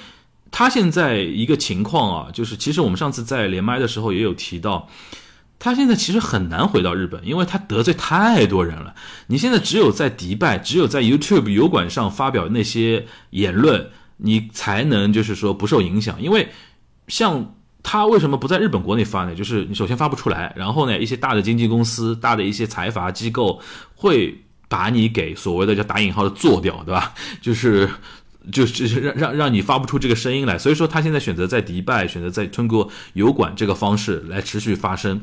[0.52, 4.88] 他现在一个情况啊，就是其实我们上次在连麦的时候也有提到。
[5.60, 8.94] 他现在其实很难回到日本，因为他得罪太多人了。
[9.26, 16.22] 你现在只有在迪拜，只有在 YouTube 油管上发表那些言论，你才能就是说不受影响。
[16.22, 16.50] 因为
[17.08, 19.34] 像他为什么不在日本国内发呢？
[19.34, 23.60] 就是你首先发不出来，然后呢，一些大的经纪公司、大的一些财阀机构
[23.96, 27.16] 会把你给所谓的叫打引号的做掉，对吧？
[27.42, 27.90] 就是。
[28.52, 35.22] 就是让让让你发不出这个声音来，所以说他现在选择在迪拜，选择在通过油管这个方式来持续发声，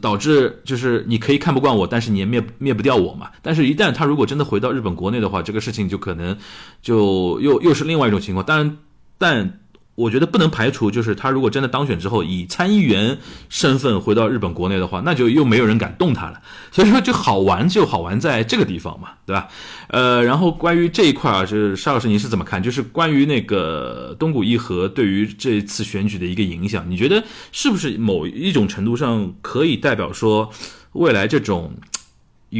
[0.00, 3.30] 导致就是你可以看不惯我，但是你也灭灭不掉我嘛。
[3.42, 6.36] 但是，一旦他如果真的回到日本国内的话，这个事情就可能
[6.80, 8.44] 就又又是另外一种情况。
[8.44, 8.76] 当然，
[9.18, 9.60] 但
[9.96, 16.40] 我觉得不能排除，就是他如果真的当选之后，以参议员身份回到日本国内的话，那就又没有人敢动他了。
[16.72, 19.48] 所以说，就好玩就好玩在这个地方嘛， 对吧？
[19.88, 22.62] 呃，然后关于这一块啊，就是沙老师你是怎么看？
[22.62, 30.50] 就是关于那个东谷义和对于这次选举的一个影响，你觉得是不是某一种程度上可以代表说，
[30.92, 31.72] 未来这种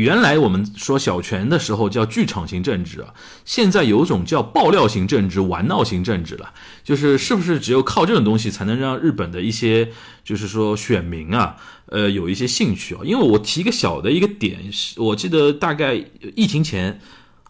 [0.00, 6.52] 原来我们说小泉的时候叫剧场型政治啊，现在有种叫爆料型政治、玩闹型政治了。
[6.82, 9.90] 就是是不是只有靠这种东西才能让日本的一些
[10.24, 13.00] 就是说选民啊，呃，有一些兴趣啊？
[13.04, 14.58] 因为我提一个小的一个点，
[14.96, 16.04] 我记得大概
[16.34, 17.00] 疫情前。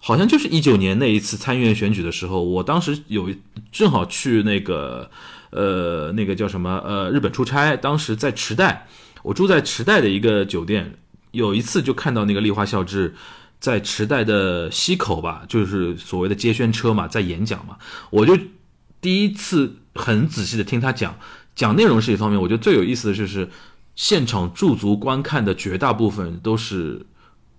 [0.07, 3.30] 好像就是一九年那一次参议院选举的时候，我当时有
[3.72, 5.11] 正好去那个
[5.48, 8.87] 呃那个叫什么呃日本出差，当时在池袋，
[9.22, 10.98] 我住在池袋的一个酒店，
[11.35, 13.14] 有一次就看到那个立花孝志
[13.61, 17.77] 在池袋的西口吧，就是所谓的接宣车嘛，在演讲嘛，
[18.09, 18.38] 我就
[19.01, 21.18] 第一次很仔细的听他讲，
[21.55, 23.51] 讲内容是一方面，我觉得最有意思的就是
[23.94, 27.05] 现场驻足观看的绝大部分都是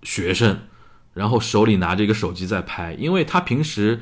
[0.02, 0.58] 学生。
[1.14, 3.98] 然后手里拿着一个手机在拍，因为他平时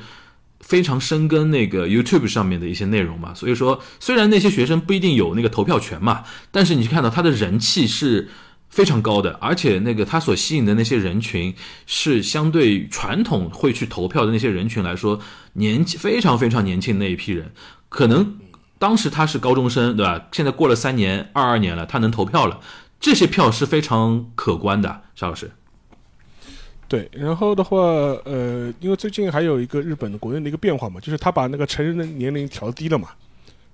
[0.59, 8.27] 非常深耕那个 YouTube 上面的一些内容嘛，所以说虽然那些学生不一定有那个投票权嘛，但是你看到他的人气是
[8.75, 15.17] 非常高的，而且那个他所吸引的那些人群是相对传统会去投票的那些人群来说，
[15.53, 17.53] 年纪非常非常年轻的那一批人，
[17.87, 18.37] 可能
[18.77, 20.27] 当时他是高中生，对吧？
[20.33, 22.59] 现在过了三年，二二年了，他能投票了，
[22.99, 25.49] 这些票是非常可观的，邵老师。
[26.89, 27.77] 对，然后的话，
[28.25, 33.07] 呃，因为最近还有一个日本的国内的一个变化嘛，就是他把那个成人的年龄调低了嘛。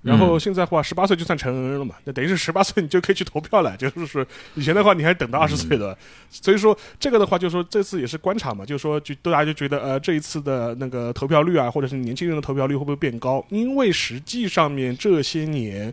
[0.02, 3.76] 然后现在的话，十八岁就算成人了嘛，那等于是十八岁你就可以去投票了。
[3.76, 5.96] 就是说，以前的话你还等到二十岁的，
[6.28, 13.44] 所以说这个的话，就是说这次也是观察嘛，就是说就大家就觉得呃这一次的那个投票率啊，或者是年轻人的投票率会不会变高？
[13.48, 15.92] 因为实际上面这些年。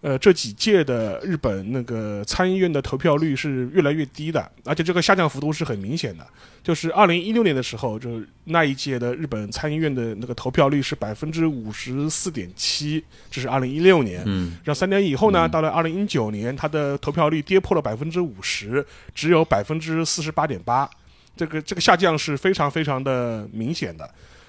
[0.00, 6.24] 呃，这几届的日本那个参议院的投票率是越来越低的，而且这个下降幅度是很明显的。
[6.62, 14.22] 就是二零一六年的时候，就那一届的日本参议院的那个投票率是百分之五十四点七，这是二零一六年。
[14.26, 20.88] 嗯，然后三年以后呢，到了二零一九年，它的投票率跌破了百分之五十，只有百分之四十八点八，
[21.36, 24.08] 这个这个下降是非常非常的明显的。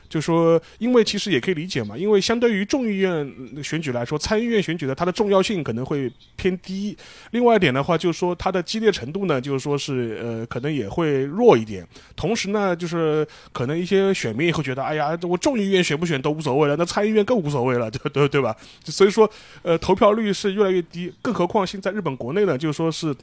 [0.09, 3.31] 就说，因为其实也可以理解嘛，因为相对于众议院
[3.63, 6.97] 选举来说，参议院选举的它的重要性可能会偏低。
[7.31, 11.87] 另外一点的话，就是说它的激烈程度呢，就是说是呃，可能也会弱一点。
[12.15, 18.55] 同时呢，就是可能一些选民也会觉得，哎呀，我众议院选不选都无所谓了，那参议院更无所谓了，对对对吧？
[18.85, 19.29] 所以说，
[19.61, 21.13] 呃，投票率是越来越低。
[21.21, 23.15] 更何况现在日本国内呢，就是说是。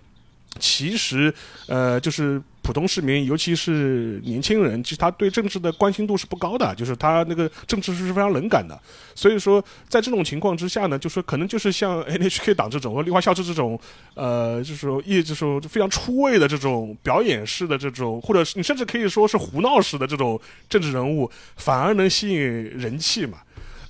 [0.59, 1.31] 其实，
[1.69, 8.77] 呃，就是普通市民，尤其是年轻人，其实他对政治的关心度是不高的，就是他那个政治是非常冷感的。
[9.15, 13.79] 所以说，在这种情况之下呢，就是可能就是像 NHK 党这种和立花孝志这种，
[14.15, 23.39] 呃，就是说一就是说非常出位的这种表演式的这种，或者你甚至可以说是胡闹式的这种政治人物，反而能吸引人气嘛。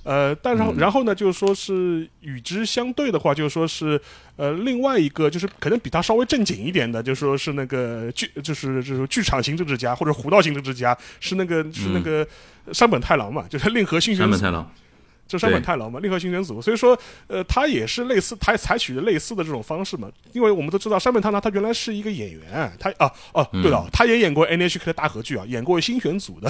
[0.07, 3.99] 呃，但是然后呢，就是说是与之相对的话，就是说是
[4.37, 12.25] 呃，另外一个就是可能比他稍微正经一点的，就说是那个剧，就是就是剧场型政治家或者胡道型政治家，是那个是那个
[12.71, 14.37] 山本太郎嘛，就是令和新选组，
[15.27, 16.61] 就山本太郎嘛，令和新选组。
[16.61, 16.97] 所以说，
[17.27, 26.49] 呃，他也是类似，他采取的类似的这种方式嘛，因为我们都知道山本太郎他原来是一个演员，他啊哦对了，他也演过 NHK 的大合剧啊，演过新选组的。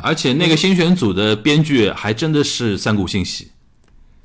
[0.00, 3.51] 而且那个新选组的编剧还真的是三谷信喜，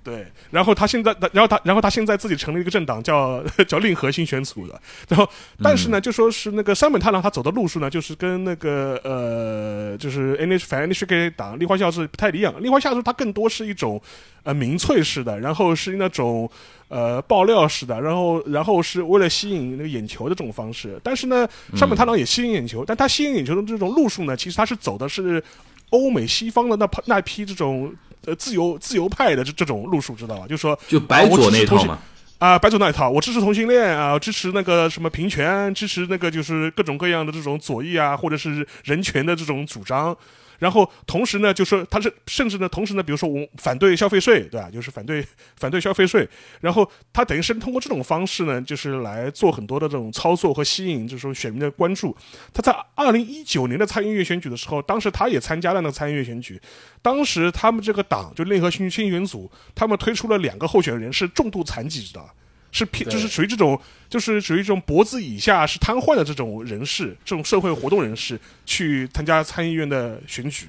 [0.08, 0.26] 对。
[0.50, 4.82] 然后他现在，然后他，然后他现在自己成立一个政党，叫 叫令和新选组的。
[5.10, 5.30] 然后，
[5.62, 12.54] 但是呢，就说是那个山本太郎他走的路数呢，就是跟那个呃，就是 NH 反 NHK 党立花孝是不太一样。
[12.64, 14.02] 立花孝志他更多是一种
[14.44, 16.50] 呃民粹式的，然后是那种
[16.88, 20.98] 呃爆料式的，然后然后是为了吸引那个眼球的这种方式。
[21.04, 21.46] 但是呢，
[21.76, 25.44] 山本太郎也吸引眼球，但他吸引眼球的这种路数呢，其实他是走的是。
[25.92, 27.90] 欧美西方的那那批这种
[28.26, 30.46] 呃自由自由派的这这种路数知道吧？
[30.48, 31.98] 就说就白左那套嘛
[32.40, 40.16] 啊，白左那一套，我支持同性恋啊，支持那个什么平权，支持那个就是各种各样的这种左翼啊，或者是人权的这种主张。
[40.60, 44.70] 然后同时呢，就说他是甚至呢，同时呢，比如说我反对消费税，对吧？
[44.72, 45.26] 就是反对
[45.58, 46.28] 反对消费税。
[46.62, 52.16] 然后他等于是通过这种方式呢，就是来做很多的这种操作和吸引，就是说选民的关注。
[52.54, 56.60] 他在二零一九年的参议院选举的时候，当时他也参加了那个参议院选举。
[57.02, 62.30] 当时他们这个党就联合新新选组，他们推出了两个候选人是重度残疾，知道
[62.72, 70.68] 是偏就是属于这种，就是属于这种脖子以下是瘫痪的这种人士，这种社会活动人士去参加参议院的选举。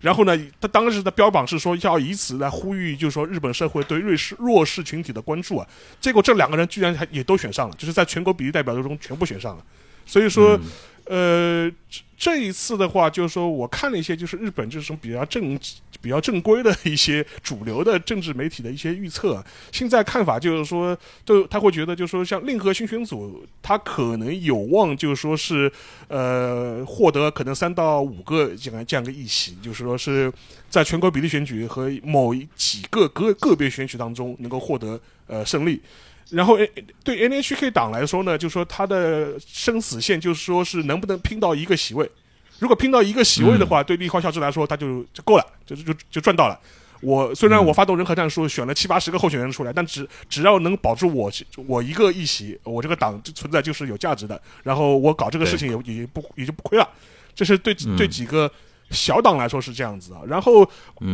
[0.00, 5.66] 然后呢，他当时的标榜是说要以此来呼吁，就是说日本社会对瑞士弱势群体的关注啊。
[6.00, 9.64] 结果这两个人居然还也都选上了，就是在全国比例代表中全部选上了。
[10.06, 10.58] 所以说，
[11.04, 11.70] 呃。
[12.18, 15.60] 这一次的话，就是说，我看了一些，就是日本这种比较正、
[16.00, 19.44] 比较正规的一些主流的政治媒体的一些预测。
[19.70, 20.96] 现在看法就是说，
[21.26, 25.70] 都他会觉得，就是说，像令和新选组，他可能有望，就是说是，
[26.08, 30.32] 呃，获得可能三到五个这样这样个议席，就是说是
[30.70, 35.82] 在全国比例选举和某几个个个别选举当中能够获得呃胜利。
[36.30, 36.58] 然后，
[37.04, 42.10] 对 NHK 党来说呢，就说他的生死线就是说是能不能拼到一个席位。
[42.58, 46.58] 如果拼到一个席位的话，对立花孝志来说，他就就够了，就就就赚到了。
[47.00, 51.30] 我虽然我发动人和战术选了七八十个候选人出来，但只只要能保住我
[51.66, 54.40] 我一个议席，我这个党存在就是有价值的。
[54.64, 56.88] 然后我搞这个事情也也不也就不亏了。
[57.34, 58.50] 这是对对几个。
[58.90, 60.68] 小党来说是这样子啊，然后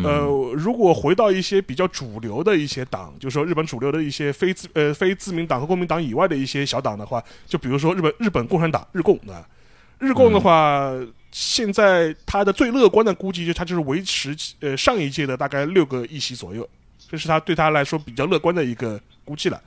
[0.04, 0.20] 呃，
[0.54, 9.42] 如果回到一些比较主流的一些党，就是说日本主流的一些非自呃非自民党和国民党以外的一些小党的话，就比如说日本日本共产党日共啊，
[9.98, 10.92] 日共的话，
[11.30, 16.68] 现在他的最乐观的估计就他就是维持呃上一届的大概六个议席左右，
[17.08, 19.58] 这是他对他来说比较乐观的一个估计了。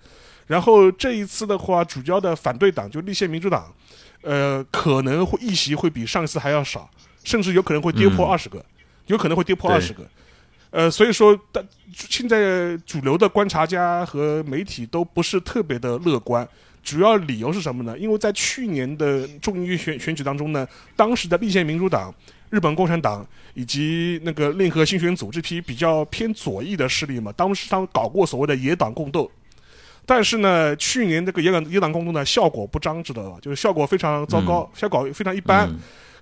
[0.45, 3.73] 然后这一次的话，主要的反对党就立宪民主党，
[4.21, 6.87] 呃，可能会议席会比上一次还要少。
[7.25, 8.63] 甚至有可能会跌破二十个，
[9.07, 10.07] 有可能会跌破二十个，
[10.69, 16.47] 呃，所以说，但现在主流的观察家和媒体都不是特别的乐观。
[16.83, 17.97] 主要理由是什么呢？
[17.97, 22.13] 因为在去年的众议院选选举当中呢，当时的立宪民主党、
[22.51, 29.31] 日本共产党以及那个令和新选组这批比较偏左翼的势力嘛，当时他们搞过所谓的野党共斗，
[30.05, 33.39] 但是呢，去年这个野党野党共斗呢，效果不彰，知道吧？
[33.41, 35.67] 就是效果非常糟糕，效果非常一般。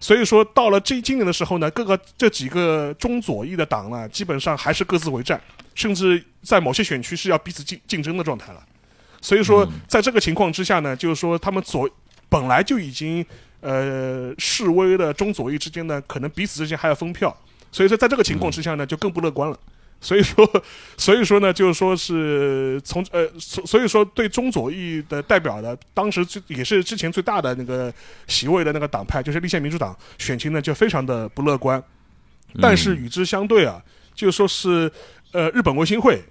[0.03, 5.41] 所以说，到了这今年的时候呢，各个这几个中左翼的党呢，基本上还是各自为战，
[5.75, 8.61] 甚至在某些选区是要彼此竞竞争的状态了。
[9.21, 11.89] 所以说，在这个情况之下呢，就是说他们左
[12.27, 13.25] 本来就已经
[13.61, 17.33] 呃示威的中左翼之间呢，可能彼此之间还要分票。
[17.71, 19.57] 所以说，在这个情况之下呢，就更不乐观了。
[20.03, 20.63] 所以说，
[20.97, 27.91] 所以说呢，就是说是从呃，所所以说对中左翼的代表的，当时最也是之前最大的那个
[28.27, 31.81] 席位的那个党派，就是立宪民主党，选情呢就非常的不乐观。
[32.61, 33.81] 但是与之相对啊，
[34.13, 34.91] 就说是
[35.31, 36.21] 呃，日本维新会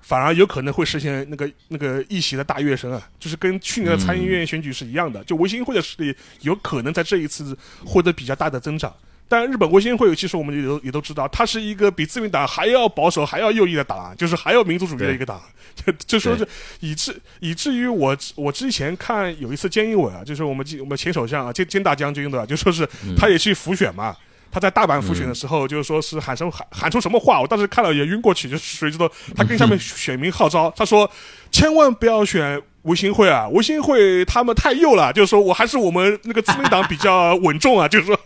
[0.00, 8.92] 反而有可能会实现那个那个议席的大跃升啊，就是跟去年的参议院选举是一样的，就维新会的势力有可能在这一次获得比较大的增长。
[9.28, 15.40] 但日本维新会其实我们也都也都知道，它是一个比自民党还要保守、还要右翼的党，就是还要民族主义的一个党。
[15.74, 16.46] 就 就说是
[16.80, 22.44] 以至以至于我我之前看有一次菅义伟啊，就是我们我们前首相啊，菅菅大将军对吧？
[22.44, 24.16] 就说是他也去辅选嘛。
[24.50, 28.48] 他在大阪复选的时候，就是说是喊什么喊喊出什么话，我当时看了也晕过去。
[28.48, 29.06] 就是谁知道
[29.36, 31.08] 他跟下面选民号召， 他说
[31.50, 35.12] 千万不要选维新会啊，维新会他们太右了。
[35.12, 37.86] 就是说我还是我们那个自民党比较稳重啊。
[37.92, 38.18] 就是说，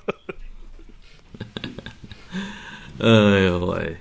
[3.03, 3.97] 哎呦喂，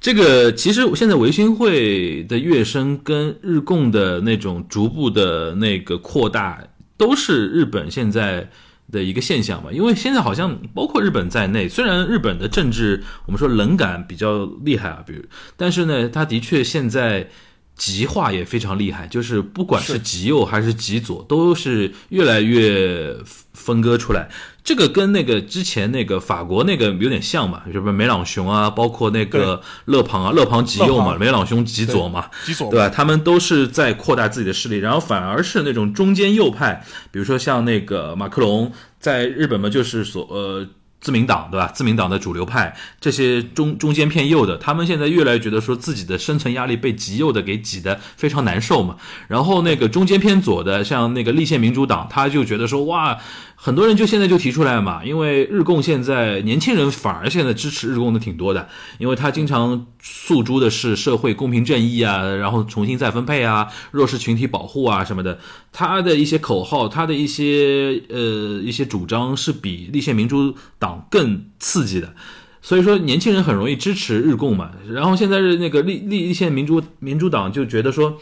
[0.00, 6.62] 这个其实现在维新会的跃升跟日共的那种逐步的那个扩大，
[6.96, 8.50] 都是日本现在。
[8.88, 15.24] 的一个现象嘛，因为现在好像包括日本在内，虽然日本的政治我们说冷感比较厉害啊，比如，
[15.56, 17.28] 但是呢，他的确现在
[17.76, 23.14] 极化也非常厉害，就是不管是极右还是极左，都是越来越
[23.52, 24.28] 分割出来。
[24.64, 32.88] 这个跟那个之前那个法国那个有点像嘛，什么梅朗雄啊，包括那个勒庞啊，勒庞极右嘛，梅朗雄极左嘛，极左对吧？
[32.88, 40.66] 他们都是在扩大自己的势力，然后反而是那种中间右派，比如说像那个马克龙，在日本嘛，就是所呃。
[41.06, 41.70] 自民党对吧？
[41.72, 48.96] 自民党的主流派，这些中中间偏右的，他们现在越来越觉得说自己的生存压力被极右的给挤得非常难受嘛。
[49.28, 53.16] 然后那个中间偏左的，像那个立宪民主党，他就觉得说哇。
[53.58, 65.38] 很多人就现在就提出来嘛，因为日共现在年轻人反而现在支持日共的挺多的，因为他经常诉诸的是社会公平正义啊，然后重新再分配啊，弱势群体保护啊什么的，
[65.72, 72.14] 他的一些口号，他的一些呃一些主张是比立宪民主党更刺激的，
[72.60, 74.70] 所以说年轻人很容易支持日共嘛。
[74.90, 78.20] 然后现在是那个立立立宪民主民主党就觉得说。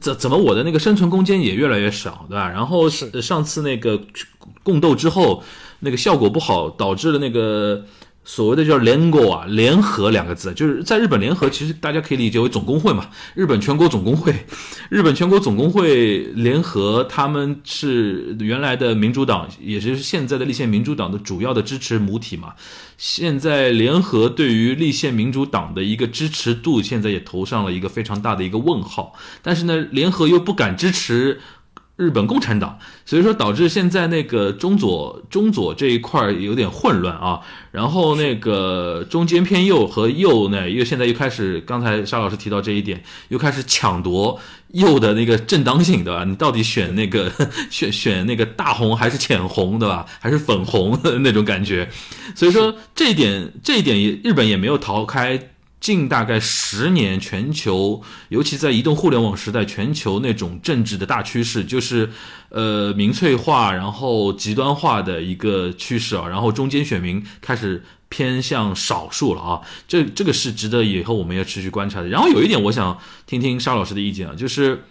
[0.00, 2.48] 怎怎么我的那个生存空间也越来越少，对吧？
[2.48, 4.00] 然后是上次那个
[4.62, 5.42] 共斗之后，
[5.80, 7.84] 那个效果不好，导致了那个。
[8.24, 13.08] 所谓的叫联合啊，联合两个字，就是在日本联合，其实大家可以理解为总工会嘛。
[13.34, 14.34] 日本全国总工会，
[14.88, 22.54] 日本全国总工会联合，他们是原来的民主党，也就是现在的立宪民主党的主要的支持母体嘛。
[22.96, 29.12] 现在联合对于立宪民主党的一个支持度，现在也投上了一个非常大的一个问号。
[29.42, 31.40] 但是呢，联合又不敢支持。
[31.96, 32.76] 日本共产党，
[33.06, 37.40] 所以说导致现在那个中左中左这一块有点混乱啊，
[37.70, 44.40] 然后那个中间偏右和右呢，又现在又开始，刚才沙老师提到这一点，又开始抢夺
[44.72, 46.24] 右的那个正当性，对吧？
[46.24, 47.30] 你到底选那个
[47.70, 50.04] 选选那个大红还是浅红，对吧？
[50.18, 51.88] 还是粉红的那种感觉？
[52.34, 55.50] 所以说这一点这一点也日本也没有逃开。
[55.84, 62.08] 近大概十年，全球尤其在移动互联网时代，全球那种政治的大趋势就是，
[62.48, 72.08] 呃，民粹化，然后极端化的一个趋势啊，然后中间选民开始偏向少数了啊，这这个是值得以后我们要持续观察的。
[72.08, 74.84] 然后有一点，我想听听沙老师的意见啊，就是，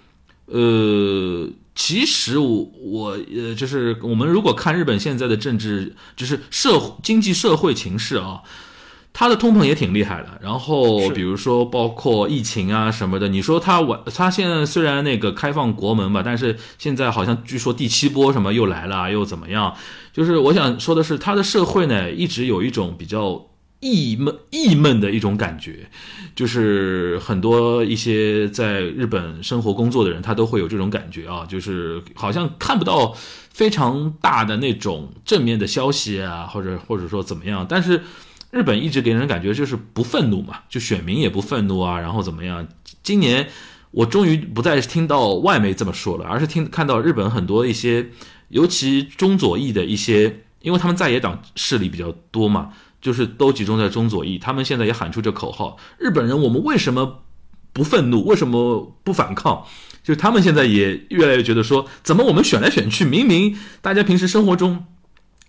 [0.45, 8.43] 呃，其实我我呃，就是我们如果看日本现在的政治，就是社经济社会情势啊。
[9.15, 19.75] 它的通膨也挺厉害的，然后比如说包括疫情啊什么的，你说它完，它现在虽然那个开放国门吧，但是现在好像据说第七波什么又来了，又怎么样？
[20.11, 23.49] 就是我想说的是，它的社会呢一直有一种比较
[23.81, 25.87] 郁闷、郁闷的一种感觉，
[26.35, 33.15] 就是很多一些在日本生活工作的人，他都会有这种感觉啊，就是好像看不到
[33.51, 38.01] 非常大的那种正面的消息啊，或者或者说怎么样，但是。
[38.53, 42.67] 日本一直给人感觉就是不愤怒嘛，就选民也不愤怒啊，然后怎么样？
[43.01, 43.47] 今年
[43.89, 48.11] 我终于不再听到外媒这么说了，而是听看到日本很多一些，
[48.49, 52.69] 尤其中左翼的一些，因为他们在野党势力比较多嘛，
[53.01, 57.23] 就是都集中在中左翼，他们现在也喊出这口号：日本人，我们为什么
[57.73, 58.23] 不愤怒？
[58.23, 59.65] 为什么不反抗？
[60.03, 64.85] 就他们现在也越来越觉得说，怎么我们选来选去，明明大家平时生活中。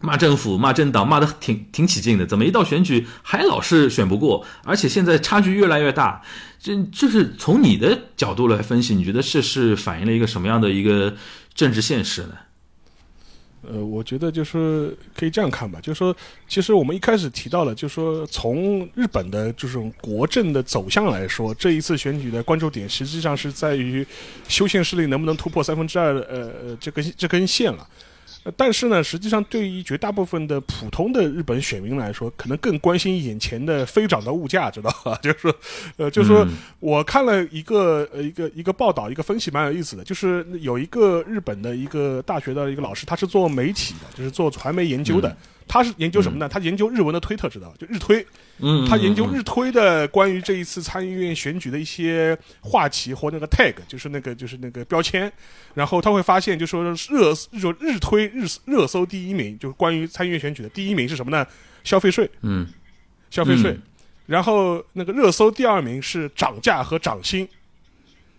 [0.05, 4.47] 骂政府、骂政党，骂得挺挺起劲的，怎么一到选举还老是选不过？
[4.65, 6.23] 而且现在差距越来越大，
[6.61, 11.15] 这就是从你的角度来分析，你觉得这是反映了一个什么样的一个
[11.55, 12.35] 政治现实呢？
[13.67, 16.15] 呃，我觉得就是可以这样看吧，就是说，
[16.47, 24.07] 其实我们一开始提到了，就是说从日本的这种国政的走向来说，这一次选举的关注点实际上是在于
[24.49, 27.89] 修宪势力能不能突破三分之二的呃呃这根这根线了。
[28.57, 35.19] 但是呢，实际上对于绝大部分的普通的日本选民来说，可能更关心眼前的飞涨的物价，知道吧？
[35.23, 35.55] 就是说，
[35.97, 36.47] 呃，就是说
[36.81, 45.35] 我看了一个呃一个一个报道，一个分析蛮有意思的，就是有一个日本的一个大学的一个老师，他是做媒体的，就是做传媒研究的。
[45.67, 46.49] 他是研究什么呢？
[46.49, 47.75] 他研究日文的推特，知道吧？
[47.79, 48.25] 就日推，
[48.59, 55.33] 嗯，他研究嗯日推的关于这一次参议院选举的一些话题或那个 tag，就是那个就是那个标签，
[55.75, 61.47] 然后他会发现，就说热就日推日热搜第一名，就是关于参议院选举的第一名是什么呢？
[61.83, 62.67] 消费税，嗯
[63.31, 63.71] 消费税。
[63.71, 63.83] 嗯
[64.27, 67.47] 然后那个热搜第二名是涨价和涨薪，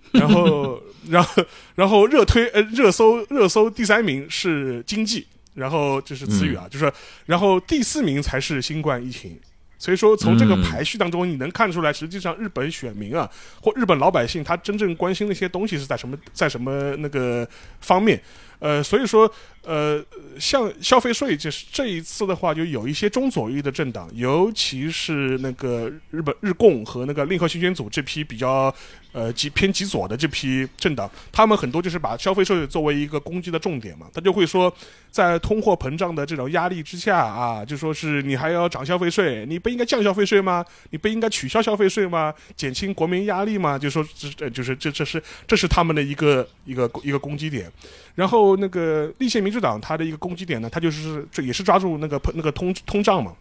[0.09, 1.45] 然后然后
[1.75, 6.93] 然后热推呃热搜热搜第三名是经济，然后这是词语啊，就是
[7.25, 9.39] 然后第四名才是新冠疫情。
[9.77, 13.29] 所以说，从这个嗯排序当中，你能看出来，实际上日本选民啊，
[13.61, 17.47] 或日本老百姓，他真正关心的一些东西是在什么，在什么那个
[17.81, 18.19] 方面。
[18.59, 19.31] 呃，所以说，
[19.63, 20.03] 呃，
[20.39, 28.73] 像消费税，就是这一次的话，就有一些中左翼的政党，尤其是那个日本日共和那个令和新选组这批比较
[29.11, 34.73] 呃极偏极左的这批政党，他们很多就是把消费税作为一个攻击的重点嘛，他就会说，
[35.11, 40.63] 在通货膨胀的这种压力之下啊，就说是你还要涨消费税，你不应该降消费税吗？
[40.91, 42.33] 你不应该取消消费税吗？
[42.55, 43.77] 减轻国民压力吗？
[43.77, 47.71] 就说这呃就是这这是这是他们的一个一个一个攻击点。
[48.15, 53.31] 然后那个立宪民主党它的一个攻击点呢，它就是这也是抓住那个那个通通胀嘛，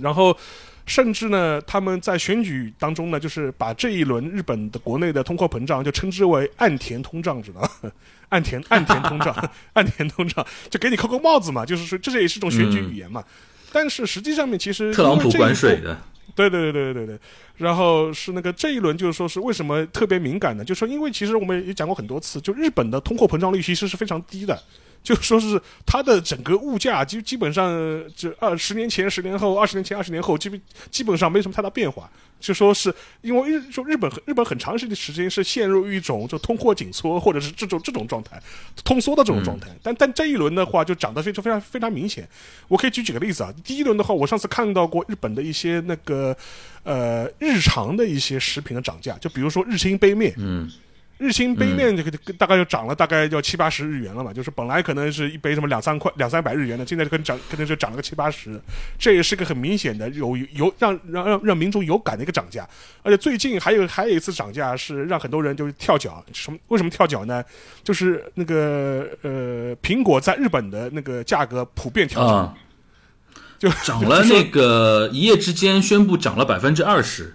[0.00, 0.36] 然后。
[0.86, 7.92] 甚至呢，他们在选举当中呢，就是把这一轮日本的国内的通货膨胀就称之为“岸田通胀”，知道吗？
[8.30, 13.22] 岸田岸田通胀， 岸田通胀，就给你扣个帽子嘛，就是说这也是一种选举语言嘛。
[13.70, 15.96] 但是实际上面其实特朗普因为这一关税的，
[16.34, 17.18] 对对对对对对，
[17.56, 20.64] 然后是那个这一轮就是说是为什么特别敏感呢？
[20.64, 24.62] 就是说因为其实我们也讲过很多次，就日本的通货膨胀率其实是非常低的，
[25.02, 27.72] 就说是它的整个物价基基本上
[28.14, 32.10] 就二十年前、十年后、二十年前、二十年后，基本基本上没什么太大变化。
[32.38, 38.42] 就说是因为日就日本日本很长时间时间是陷入一种就通货紧缩或者是这种这种状态，
[38.82, 39.68] 通缩的这种状态。
[39.82, 42.26] 但但这一轮的话就涨得非常非常非常明显。
[42.66, 43.52] 我可以举几个例子啊。
[43.62, 46.34] 第一轮的话，我上次看到过日本的一些那个
[46.82, 50.70] 呃日常的一些食品的涨价，就比如说日清杯面，嗯
[51.20, 58.58] 日清杯面这个大概就涨了大概要七八十日元了嘛，就是本来可能是一杯什么两三块两三百日元的，现在就可能涨可能就涨了个七八十，
[58.98, 62.66] 这也是个很明显的有有让让让让民众有感的一个涨价，
[63.02, 67.44] 而且最近还有还有一次涨价是让很多人就是跳脚，什么为什么跳脚呢？
[67.84, 72.54] 就是那个呃苹果在日本的那个价格普遍调整，啊，
[73.58, 77.34] 就涨了那个一夜之间宣布涨了百分之二十，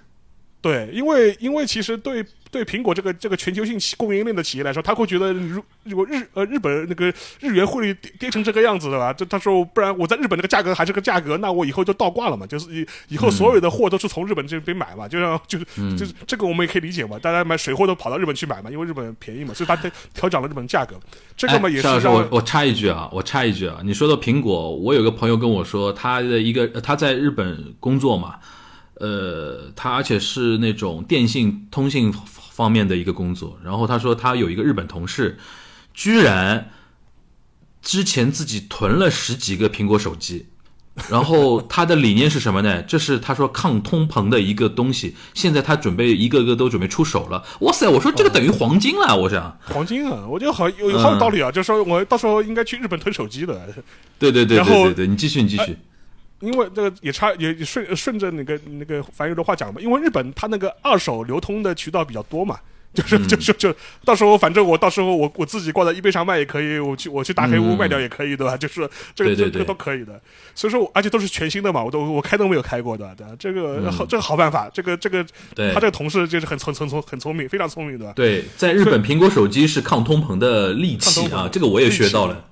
[0.59, 2.25] 对，因为因为其实对
[2.55, 15.65] 对苹果这个这个全球性企供应链的企业来说，他会觉得如如果日呃日本那个日元汇率跌跌成这个样子的吧，这他说不然我在日本这个价格还是个价格，那我以后就倒挂了嘛，就是以以后所有的货都是从日本这边买嘛，就像就是
[15.97, 20.95] 就是这个我们也可以理解嘛，大家买水货都跑到日本去买嘛，因为日本便宜嘛，所以他调调涨了日本价格，
[21.35, 28.35] 这个嘛哎也是邵老师，我我插一句啊，我插一句啊，你说到苹果，我有个朋友跟我说，他的一个呃他在日本工作嘛，
[28.99, 32.13] 呃，他而且是那种电信通信
[32.51, 35.37] 方面的一个工作，然后他说他有一个日本同事，
[35.93, 36.71] 居然
[37.81, 40.47] 之前自己囤了十几个苹果手机。
[41.09, 42.81] 然后他的理念是什么呢？
[42.83, 45.13] 这是他说抗通膨的一个东西。
[45.33, 47.43] 现在他准备一个个都准备出手了。
[47.59, 47.85] 哇塞！
[47.89, 49.13] 我说这个等于黄金了。
[49.13, 53.61] 我想，黄金啊，我觉得好有有好有道理啊，就是说我到时候应该去日本囤手机的。
[54.17, 55.77] 对对对对对对，你继续，你继续。
[56.45, 62.57] 因为这个也差也也顺顺着那个那个樊宇的话讲嘛，因为日本它那个二手流通的渠道比较多嘛，
[62.93, 63.75] 就是就就就
[64.05, 68.55] 到时候反正我到时候我我自己挂在易贝上卖也可以，我去我去大黑屋卖掉也可以，对吧？
[68.57, 70.19] 就是这个这这个都可以的。
[70.53, 73.33] 所以说，而且都是全新的嘛，我都我开都没有开过的，对吧？
[73.37, 78.13] 这个好这个好办法，这个这个对他这个同事就是很聪聪聪很聪明，非常聪明的。
[78.13, 82.45] 对，在日本，苹果手机是抗通膨的利器抗通膨，啊这个我也学到了。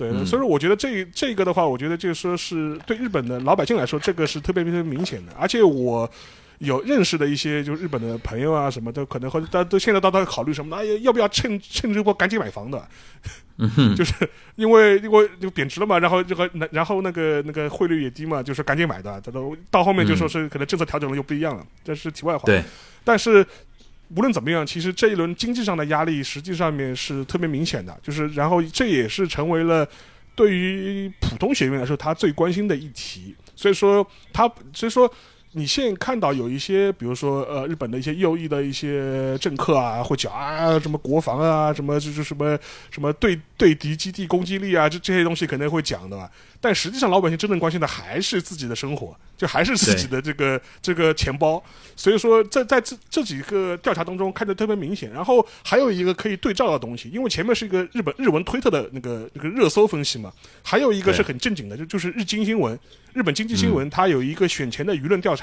[0.00, 5.32] 对，嗯所以说我觉得这这个的话，我觉得就是说是对日本的老百姓来说，这个是特别特别明显的。
[5.38, 6.10] 而且我
[6.60, 12.82] 有认识的一些就日本的朋友啊，什么的，可能或者大家都现在都在考虑什么，哎，要不要趁趁这波赶紧买房的？
[13.94, 14.14] 就是
[14.56, 19.20] 因为因为就贬值了嘛，然后这个然后那个那个汇率也低嘛，就是赶紧买的。
[19.20, 22.44] 这都到后面就说是可能政策调整了又不一样了，这是题外话。
[22.46, 22.62] 对，
[23.04, 23.46] 但是
[24.16, 29.88] 无论怎么样，其实这一轮经济上的压力实际上面是特别明显的，就是然后这也是成为了
[30.34, 33.34] 对于普通学员来说他最关心的议题。
[33.54, 35.12] 所以说他所以说。
[35.52, 42.56] 你现在看到有一些，比如说呃，日本的一些右翼的一些政客啊，会讲啊，什么国防啊，什么就是什么
[42.90, 46.30] 什么对对敌基地攻击力啊，这这些东西可能会讲的吧。
[46.62, 51.60] 但实际上，老百姓真正关心的还是自己的生活，就还是自己的这个这个钱包。
[51.96, 55.10] 所以说，在在这这几个调查当中看得特别明显。
[55.10, 60.30] 然后还有一个可以对照的东西，因为前面是一个日本日文推特的那个那个热搜分析嘛，
[60.62, 62.78] 还有一个是很正经的，就就是日经新闻，
[63.14, 65.39] 日本经济新闻，它有一个选前的舆论调查，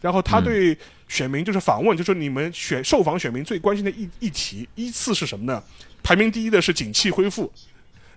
[0.00, 0.76] 然后他对
[1.08, 5.62] 选民就是访问，就是你们选受访选民最关心的议议题依次是什么呢？
[6.02, 7.50] 排名第一的是景气恢复，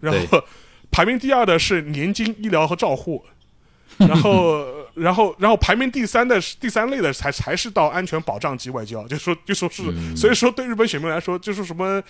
[0.01, 0.43] 然后
[0.91, 3.23] 排名第二的是年金、医疗和照护，
[3.97, 4.74] 然后。
[4.95, 9.83] 然后，然后排名第三的第三类的才才是到安全保障级外交，就说就说是，
[10.15, 12.01] 所以说对日本选民来说，就是什么，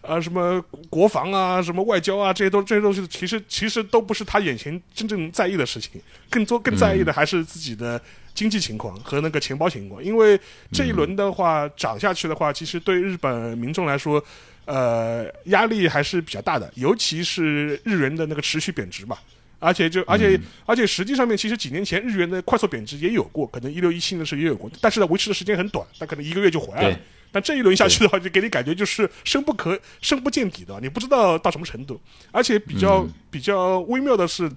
[0.00, 8.00] 呃，什么国防啊，什么外交啊，这些都这些东西，其实其实都不是他眼前真正在意的事情，更多更在意的还是自己的
[8.34, 10.02] 经济情况和那个钱包情况。
[10.02, 10.38] 因为
[10.72, 14.22] 这一轮的话涨下去的话，其实对日本民众来说，
[14.64, 19.16] 呃，压力还是比较大的，尤其是日元的那个持续贬值嘛。
[19.62, 26.98] 而且就而且而且实际上面，其实几年前日元的快速贬值也有过，可能一六一七的时候也有过，但是呢维持的时间很短，但可能一个月就回来了。
[27.30, 31.98] 但这一轮下去的话，就给你感觉就是深不可深不见底的，你不知道到什么程度。
[32.30, 34.50] 而且比较比较微妙的是，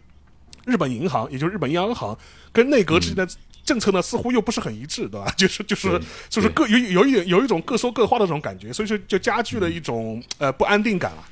[0.66, 2.18] 日本银行也就是日本央行
[2.52, 3.28] 跟内阁之间的
[3.64, 5.32] 政策呢，似乎又不是很一致，对吧？
[5.38, 11.24] 就是就是就是各有有一点有一种各说各话的这种感觉，所以说就加剧了一种呃不安定感了。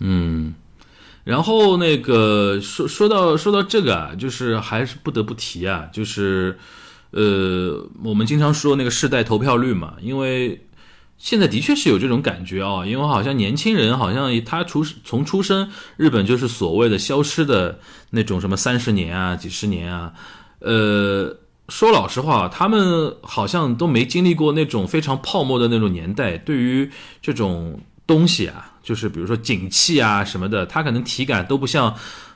[0.00, 0.54] 嗯。
[1.26, 6.56] 然后那个说说到说到这个啊，就是还是不得不提啊，就是，
[7.10, 10.64] 呃，我们经常说那个世代投票率嘛，因为
[11.18, 20.12] 现在的确是有这种感觉啊，因为好像年轻人好像他出从出生，日本就是所谓的消失的那种什么三十年啊、几十年啊，
[20.60, 26.88] 呃，说老实话，他们好像都没经历过那种非常泡沫的那种年代，对于
[27.20, 28.72] 这种东西啊。
[28.82, 31.92] 就是比如说景气啊什么的，他可能体感都不像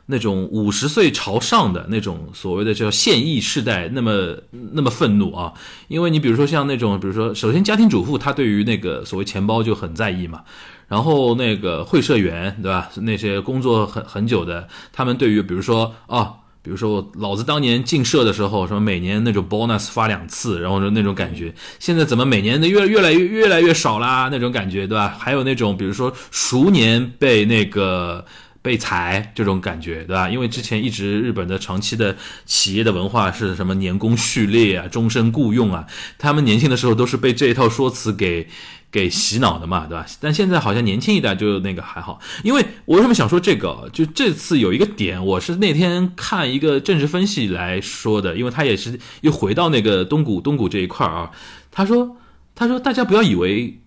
[0.07, 4.37] 那种五十岁朝上的那种所谓的叫现役世代那么
[4.73, 5.53] 那么愤怒啊。
[5.87, 10.43] 因为你比如说像那种，比如说首先家庭主妇，她对于那个所谓钱包就很在意嘛。
[10.89, 12.91] 然后那个会社员，对吧？
[12.97, 16.35] 那些工作很很久的，他们对于比如说啊。
[16.63, 21.55] 比如说，老子当年进社的时候，什么每年那种 bonus 发两次，然后就那种感觉。
[21.79, 24.29] 现在怎么每年的越越来越越来越少啦？
[24.31, 25.17] 那种感觉，对吧？
[25.19, 28.25] 还有那种，比如说熟年被那个
[28.61, 30.29] 被裁这种感觉，对吧？
[30.29, 35.87] 因为之前一直日本的长期的企业的文化是什么年功序列啊、终身雇佣啊，
[36.19, 38.49] 他们年轻的时候都是被这一套说辞给。
[38.93, 40.05] 给洗脑的嘛，对吧？
[40.20, 43.88] 但现在好像年轻一代就那个还好，因为我为什么想说这个？
[43.93, 51.30] 就这次有一个点，我是那天看一个政治分析来说的，因为他也是又回到那个东谷东谷这一块儿啊。
[51.70, 52.16] 他说，
[52.57, 53.78] 他说大家不要以为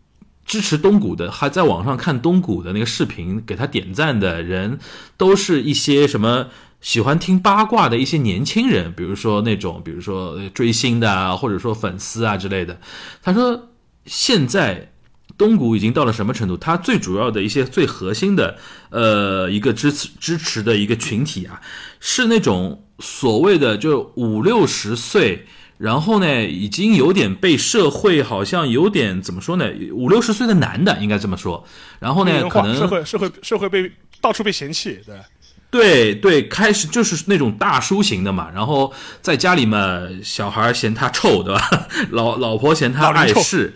[0.45, 4.79] 支持东谷的，还在网上看东谷的那个视频给他点赞的人，
[5.17, 6.47] 都是一些什么
[6.79, 12.79] 喜欢听八卦的一些年轻人，比如说那种，比如说追星的啊，或者说粉丝啊之类的。
[13.21, 13.67] 他说
[14.05, 14.91] 现在。
[15.37, 16.55] 东谷已经到了什么程度？
[16.55, 18.55] 它最主要的一些最核心的，
[18.89, 21.59] 呃，一个支持支持的一个群体啊，
[21.99, 25.45] 是那种所谓的就五六十岁，
[25.77, 29.69] 然后呢，已经有点被社会好像有点怎么说呢？
[29.91, 31.65] 五六十岁的男的应该这么说。
[31.99, 34.99] 然后呢，可能社会社会社会被到处被嫌弃，
[35.71, 38.47] 对对对，开始就是那种大叔型的嘛。
[38.53, 41.87] 然后在家里嘛，小孩嫌他臭，对吧？
[42.11, 43.73] 老老婆嫌他碍事。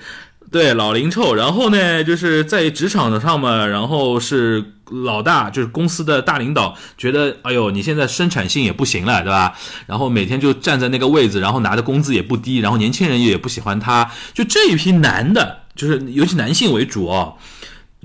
[0.49, 9.53] 对老零臭，然后呢，就是在职场上嘛，然后是老大，就是公司的大领导，觉得哎呦，你现在生产性也不行了，对吧？
[9.85, 17.35] 然后每天就站在那个位子，然后拿的工资也不低，然后年轻人也不喜欢他，就这一批男的，就是尤其男性为主哦，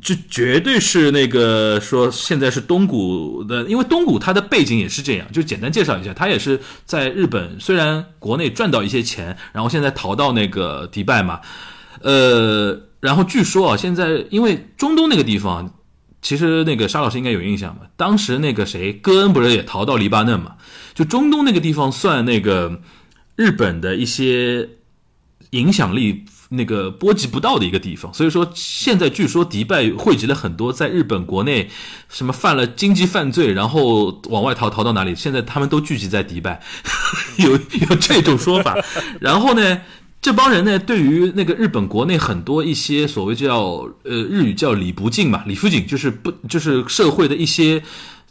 [0.02, 11.38] 就绝对是那个说现在是东谷的，因为东谷它的背景也是这样，就简单介绍一下，他也是在日本，虽然国内赚到一些钱，然后现在逃到那个迪拜嘛。
[12.02, 15.74] 呃，然后据说啊，现在因为中东那个地方，
[16.20, 17.82] 其实那个沙老师应该有印象吧？
[17.96, 20.56] 当时那个谁，戈恩不是也逃到黎巴嫩嘛？
[20.94, 22.80] 就中东那个地方算那个
[23.36, 24.68] 日本的一些
[25.50, 31.70] 影响力那个波及不到的一个地方，所以说现在据说迪拜汇集了很多在日本国内
[32.08, 35.14] 什么犯了经济犯罪，然后往外逃逃到哪里？
[35.14, 36.60] 现在他们都聚集在迪拜，
[37.38, 38.76] 有有这种说法。
[39.20, 39.80] 然后呢？
[40.22, 43.60] 这帮人呢，对于那个日本国内很多一些所谓叫
[44.04, 47.82] 呃日语叫礼不敬嘛，礼不敬就是不就是社会的一些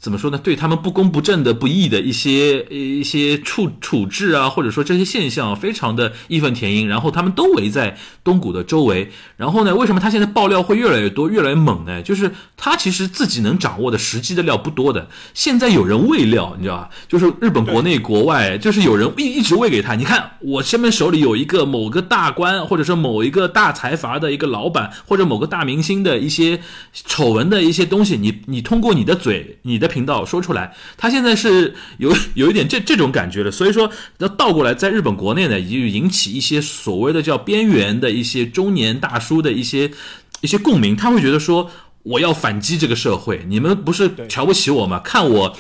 [0.02, 0.40] 怎么说呢？
[0.44, 6.88] 对他们不公不正的、不义的一些一些处处置啊，或者说这些现象，非常的义愤填膺。
[6.88, 9.12] 然后他们都围在东谷的周围。
[9.38, 12.02] 然后呢，为什么他现在爆料会越来越多、越来越猛呢？
[12.02, 15.08] 就是他其实自己能掌握的时机的料不多的。
[15.36, 16.90] 现在有人喂料，你知道吧？
[17.08, 19.94] 就是日本国内国外，就是有人一一直喂给他。
[19.94, 26.60] 你看，我身边手里有一个某个大官，或者说某一个大财阀的一个老板，或者某个大明星的一些
[26.92, 29.91] 丑闻的一些东西，你你通过你的嘴、你的。
[29.92, 39.92] 频道说出来，他现在是有 有一点这这种感觉了，所以说要倒过来，在日本国内呢，也就引起一些所谓的叫边缘的一些中年大叔的一些
[40.40, 41.70] 一些共鸣，他会觉得说
[42.04, 45.00] 我要反击这个社会，你们不是瞧不起我吗？
[45.00, 45.58] 看我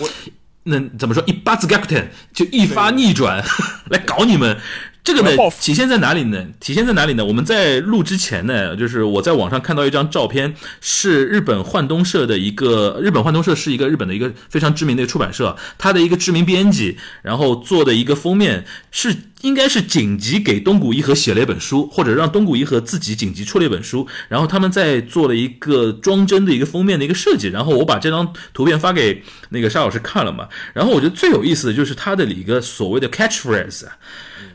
[0.63, 3.43] 那怎么说一巴子 captain 就一发逆转
[3.89, 4.57] 来搞你们。
[5.03, 6.45] 这个呢，体现在哪里呢？
[6.59, 7.25] 体现在哪里呢？
[7.25, 33.87] 我们在录之前呢，就是我在网上看到一张照片，是日本幻东社的一个日本幻东社是一个日本的一个非常知名的出版社，它的一个知名编辑，然后做的一个封面是应该是紧急给东谷一和写了一本书，或者让东谷一和自己紧急出了一本书，然后他们在做了一个装帧的一个封面的一个设计，然后我把这张图片发给那个沙老师看了嘛，然后我觉得最有意思的就是它的一个所谓的 catchphrase。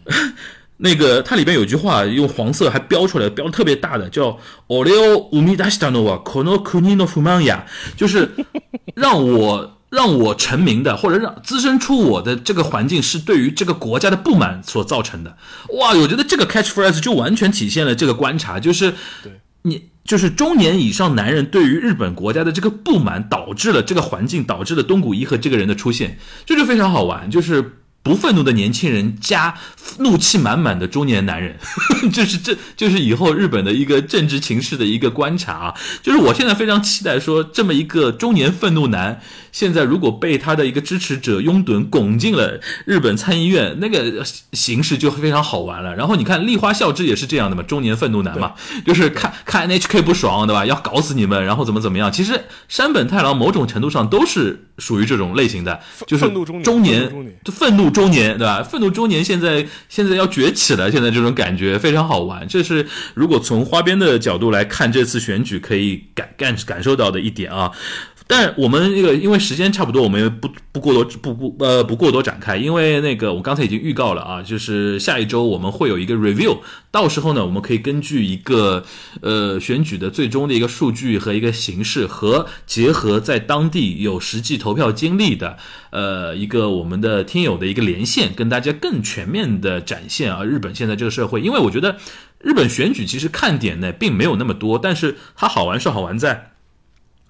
[0.79, 4.39] 那个它里边有句话用黄色还标出来，标特别大的，叫
[4.69, 7.61] “Oleo umidashitano kono kuni no fumanya”，
[7.97, 8.31] 就是
[8.95, 15.39] 让我让我成名的，或者让滋生出我的这个环境是对于这个国家的不满所造成的。
[15.79, 18.93] 哇，我觉得这个 catchphrase 就完全体现了这个观察，就是
[19.63, 27.79] 你就是中年以上男人对于日本国家的这个不满，导致了这个环境，导致了东谷一和这个人的出现，这就非常好玩，就是。
[28.07, 29.53] 不愤怒的年轻人加
[29.99, 31.57] 怒气满满的中年男人，
[32.15, 35.75] 就是这就是以后日本的一个政治情势的一个观察啊！
[36.05, 39.21] 就是我现在非常期待说，这么一个中年愤怒男，
[39.57, 45.97] 现在如果被他的一个支持者拥趸拱进了日本参议院，那个形势就非常好玩了。
[45.97, 48.53] 然后你看立花孝之也是这样的嘛，中年愤怒男嘛，
[48.85, 50.67] 就是看看 NHK 不爽对吧？
[50.67, 52.13] 要搞死你们，然后怎么怎么样？
[52.13, 52.39] 其实
[52.69, 56.31] 山本太郎某种程度上都是属于这种类型的，就是
[56.63, 57.11] 中年
[57.47, 57.89] 愤怒。
[57.89, 58.63] 中年对吧？
[58.63, 62.47] 愤怒中年现在现在要崛起了，现在这种感觉非常好玩。
[62.47, 67.73] 这是如果从花边的角度来看这次选举可以感感感受到的一点啊。
[68.29, 76.59] 但我们那个因为时间差不多，我们不不过多不不呃不过多展开，因为那个我刚才已经预告了啊，就是下一周我们会有一个 review，
[76.91, 78.85] 到时候呢，我们可以根据一个
[79.21, 85.57] 呃选举的最终的一个数据和一个形式，和结合在当地有实际投票经历的
[85.91, 91.97] 呃一个我们的听友的一个连线，跟大家更全面的展现啊日本现在这个社会，因为我觉得
[92.41, 96.51] 日本选举其实看点呢并没有那么多，但是它好玩是好玩在。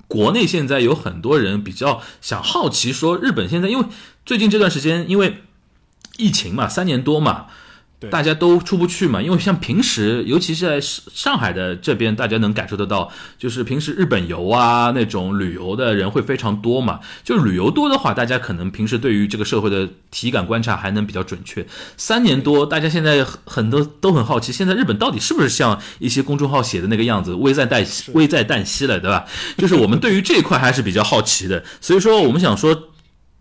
[0.08, 3.86] 国内现在有很多人比较想好奇，说日本现在因为
[4.24, 5.42] 最近这段时间因为
[6.16, 7.46] 疫情嘛，三年多嘛。
[8.10, 17.00] 大家都出不去嘛，因为像平时，尤其是在上海的这边，大家能感受得到，就是平时日本游啊那种旅游的人会非常多嘛。
[17.24, 21.66] 就旅游多的话，大家可能平时对于这个社会的体感观察还能比较准确。
[21.96, 29.24] 三年多，大家现在很多都很好奇，现在日本到底是不是像一些公众号写的那个样子，危在旦夕，危在旦夕了，对吧？
[29.56, 32.90] 就是我们对于这一块还是比较好奇的，所以说我们想说。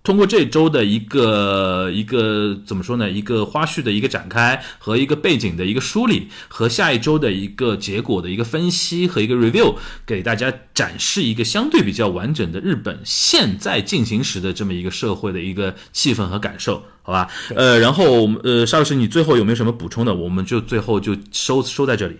[0.05, 3.09] 通过这周的一个一个怎么说呢？
[3.09, 9.75] 一个花絮的一个展开和一个背景的一个梳理，和下一周的一个结果的一个分析和一个 review，
[10.05, 17.27] 给大家展示一个相对比较完整的日本现在进行时的这么一个社会的一个气氛和感受，好吧？
[17.55, 20.13] 呃，然后呃，沙老师，你最后有没有什么补充的？
[20.13, 22.17] 我们就最后就收收在这里。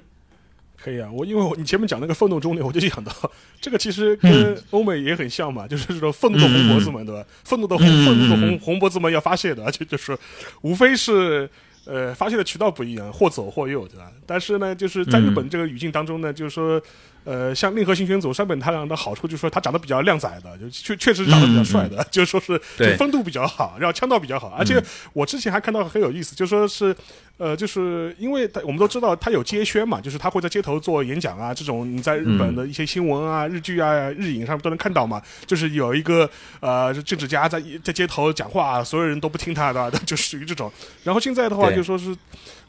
[0.86, 3.12] 可以啊，我因为我你前面讲那个愤怒中年，我就想到
[3.60, 7.26] 这个其实跟欧美也很像嘛，就是这种愤怒的红脖子们，对吧？
[7.44, 10.16] 愤怒的红愤怒的红红脖子们要发泄的，而且就是
[10.62, 11.50] 无非是
[11.86, 14.12] 呃发泄的渠道不一样，或左或右，对吧？
[14.28, 16.80] 但是呢，就是在日本这个语境当中呢，就是说。
[17.26, 26.96] 呃，像令和新选组山本太郎的好处就是说他长得比较靓仔的，就确确实长得比较帅的，就说是就风度比较好，然后腔调比较好，而且我之前还看到很有意思，就说是
[27.38, 40.72] 呃，就是因为他我们都知道他有街宣嘛，就是他会在街头做演讲啊，这种你在日本的一些新闻啊、日剧啊、日影上面都能看到嘛，就是有一个呃政治家在在街头讲话，所有人都不听他的， 就属于这种。
[41.04, 42.16] 然后现在的话就说是。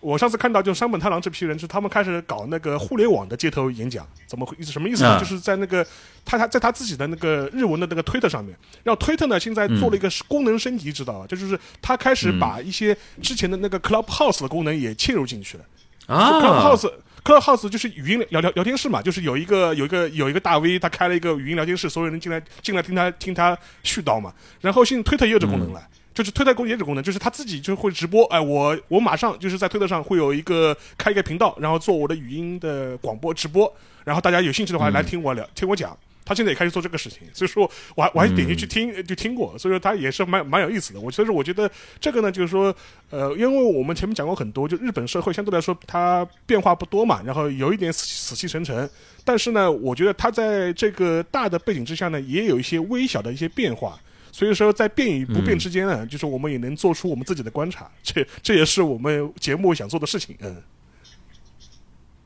[0.07, 4.71] 我上次看到，就山本太郎这批人，是他们开始搞那个互联网的街头演讲，怎么意思？
[4.71, 5.19] 什么意思呢？
[5.19, 5.85] 就是在那个
[6.25, 11.27] 他他在他自己的那个日文的那个推特上面，然后推特呢现在做了一个功能升级，知道吧？
[11.29, 15.65] 这就是他开始把一些之前的那个 Clubhouse 的功能也嵌入进去了。
[16.07, 16.89] 啊，Clubhouse
[17.25, 24.33] Clubhouse 就是语音聊聊聊天室嘛，就是有一个有一个有一个大 V，他开了一个语音聊天室，所有人进来进来听他听他絮叨嘛。
[24.61, 25.85] 然后现在推特也有这功能了。
[26.17, 28.25] 就是推特功也有功能，就是他自己就会直播。
[28.29, 33.71] 哎，我我马上就是在推特上会有一个开一个频道，然后做我的语音的广播直播，
[34.03, 35.95] 然后大家有兴趣的话来听我聊，听我讲。
[36.25, 40.99] 他现在也开始做这个事情，所以说我还我还点进去听就听过，所以说他也是蛮蛮有意思的。
[40.99, 42.75] 我所以说我觉得这个呢，就是说
[43.11, 48.91] 呃，因为我们前面讲过很多，就日本社会相对来说它变化不多嘛，然后有一点死死气沉沉，
[49.25, 53.97] 但是呢，我觉得它在这个大的背景之下呢，也有一些微小的一些变化。
[54.37, 60.37] 所以说，在变与不变之间呢，就是我们也能做出我们自己的观察，这这也是我们节目想做的事情。
[60.43, 60.57] 嗯，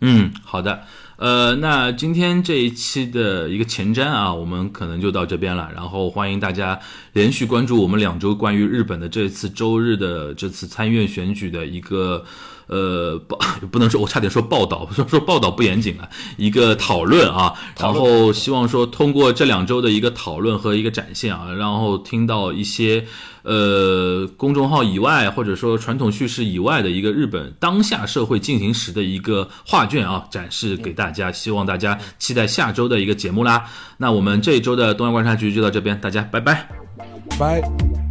[0.00, 0.82] 嗯，好的，
[1.18, 5.70] 呃，那今天这一期的一个前瞻啊，我们可能就到这边了。
[5.72, 6.80] 然后欢迎大家
[7.12, 12.24] 连续关注我们两周关于日本的这次周日的这次参议院选举的一个。
[12.70, 13.36] 呃，报
[13.72, 23.04] 不能说，我差点说报道， 说说报道不严谨啊，一个讨论啊，然后希望说通过这两周的一个讨论和一个展现啊，然后听到一些
[23.42, 33.64] 呃公众号以外或者说传统叙事以外的一个日本当下社会进行时的一个画卷啊，展示给大家，希望大家期待下周的一个节目啦。
[33.96, 36.68] 那我们这一周的东亚观察局就到这边，大家拜拜，
[37.36, 38.09] 拜。